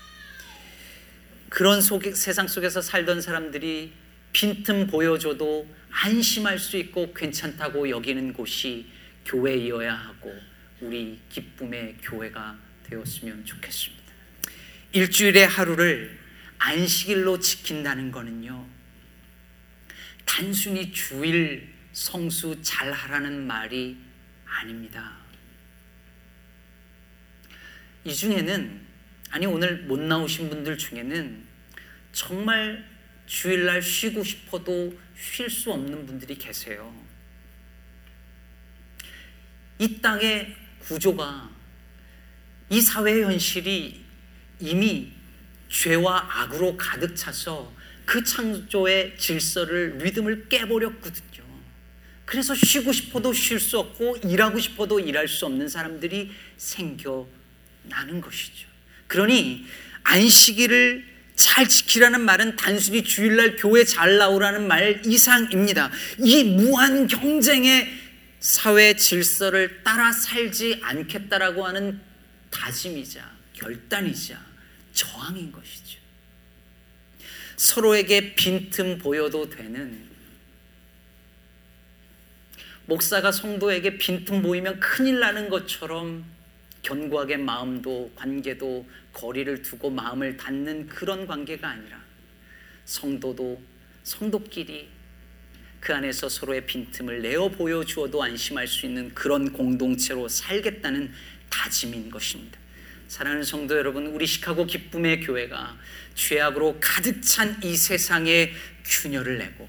그런 1.50 1.82
속, 1.82 2.02
세상 2.16 2.48
속에서 2.48 2.80
살던 2.80 3.20
사람들이 3.20 3.92
빈틈 4.32 4.86
보여줘도 4.86 5.68
안심할 5.90 6.58
수 6.58 6.78
있고 6.78 7.12
괜찮다고 7.12 7.90
여기는 7.90 8.32
곳이 8.32 8.86
교회이어야 9.26 9.92
하고 9.92 10.34
우리 10.80 11.20
기쁨의 11.28 11.96
교회가 12.02 12.56
되었으면 12.88 13.44
좋겠습니다. 13.44 14.02
일주일의 14.92 15.46
하루를 15.46 16.18
안식일로 16.58 17.40
지킨다는 17.40 18.10
거는요. 18.10 18.71
단순히 20.34 20.90
주일 20.90 21.70
성수 21.92 22.56
잘 22.62 22.90
하라는 22.90 23.46
말이 23.46 23.98
아닙니다. 24.46 25.18
이 28.02 28.14
중에는 28.14 28.80
아니 29.28 29.44
오늘 29.44 29.82
못 29.82 30.00
나오신 30.00 30.48
분들 30.48 30.78
중에는 30.78 31.44
정말 32.12 32.82
주일날 33.26 33.82
쉬고 33.82 34.24
싶어도 34.24 34.98
쉴 35.14 35.50
수 35.50 35.70
없는 35.70 36.06
분들이 36.06 36.34
계세요. 36.38 36.94
이 39.78 40.00
땅의 40.00 40.56
구조가 40.78 41.50
이 42.70 42.80
사회의 42.80 43.24
현실이 43.24 44.02
이미 44.60 45.12
죄와 45.68 46.26
악으로 46.40 46.78
가득 46.78 47.14
차서 47.14 47.81
그 48.04 48.24
창조의 48.24 49.16
질서를 49.18 49.98
리듬을 49.98 50.48
깨버렸거든요. 50.48 51.42
그래서 52.24 52.54
쉬고 52.54 52.92
싶어도 52.92 53.32
쉴 53.32 53.60
수 53.60 53.78
없고 53.78 54.18
일하고 54.24 54.58
싶어도 54.58 54.98
일할 55.00 55.28
수 55.28 55.46
없는 55.46 55.68
사람들이 55.68 56.30
생겨나는 56.56 58.20
것이죠. 58.22 58.68
그러니 59.06 59.66
안식일을 60.04 61.12
잘 61.36 61.68
지키라는 61.68 62.20
말은 62.20 62.56
단순히 62.56 63.02
주일날 63.02 63.56
교회 63.56 63.84
잘 63.84 64.16
나오라는 64.16 64.66
말 64.66 65.02
이상입니다. 65.04 65.90
이 66.18 66.44
무한 66.44 67.06
경쟁의 67.06 67.88
사회 68.40 68.94
질서를 68.96 69.82
따라 69.82 70.12
살지 70.12 70.80
않겠다라고 70.82 71.66
하는 71.66 72.00
다짐이자 72.50 73.30
결단이자 73.54 74.40
저항인 74.92 75.52
것이죠. 75.52 76.01
서로에게 77.56 78.34
빈틈 78.34 78.98
보여도 78.98 79.48
되는 79.48 80.10
목사가 82.86 83.30
성도에게 83.30 83.98
빈틈 83.98 84.42
보이면 84.42 84.80
큰일 84.80 85.20
나는 85.20 85.48
것처럼 85.48 86.24
견고하게 86.82 87.36
마음도 87.36 88.10
관계도 88.16 88.86
거리를 89.12 89.62
두고 89.62 89.90
마음을 89.90 90.36
닫는 90.36 90.88
그런 90.88 91.26
관계가 91.26 91.68
아니라 91.68 92.02
성도도 92.84 93.62
성도끼리 94.02 94.88
그 95.80 95.94
안에서 95.94 96.28
서로의 96.28 96.66
빈틈을 96.66 97.22
내어 97.22 97.48
보여주어도 97.48 98.22
안심할 98.22 98.68
수 98.68 98.86
있는 98.86 99.12
그런 99.14 99.52
공동체로 99.52 100.28
살겠다는 100.28 101.12
다짐인 101.50 102.10
것입니다. 102.10 102.61
사랑하는 103.12 103.44
성도 103.44 103.76
여러분, 103.76 104.06
우리 104.06 104.26
시카고 104.26 104.64
기쁨의 104.64 105.20
교회가 105.20 105.78
죄악으로 106.14 106.78
가득 106.80 107.20
찬 107.20 107.60
이 107.62 107.76
세상에 107.76 108.54
균열을 108.86 109.36
내고 109.36 109.68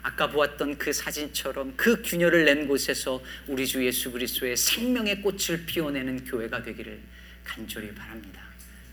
아까 0.00 0.30
보았던 0.30 0.78
그 0.78 0.94
사진처럼 0.94 1.76
그 1.76 2.00
균열을 2.00 2.46
낸 2.46 2.66
곳에서 2.66 3.22
우리 3.46 3.66
주 3.66 3.84
예수 3.84 4.10
그리스도의 4.10 4.56
생명의 4.56 5.20
꽃을 5.20 5.66
피워내는 5.66 6.24
교회가 6.24 6.62
되기를 6.62 7.02
간절히 7.44 7.94
바랍니다. 7.94 8.42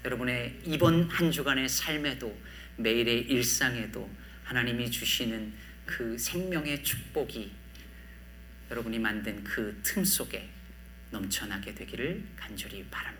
여러분의 0.03 0.59
이번 0.65 1.03
한 1.09 1.31
주간의 1.31 1.69
삶에도 1.69 2.37
매일의 2.75 3.21
일상에도 3.21 4.09
하나님이 4.43 4.91
주시는 4.91 5.53
그 5.85 6.17
생명의 6.17 6.83
축복이 6.83 7.49
여러분이 8.69 8.99
만든 8.99 9.41
그 9.45 9.79
틈 9.81 10.03
속에 10.03 10.49
넘쳐나게 11.11 11.73
되기를 11.73 12.21
간절히 12.35 12.83
바랍니다. 12.91 13.18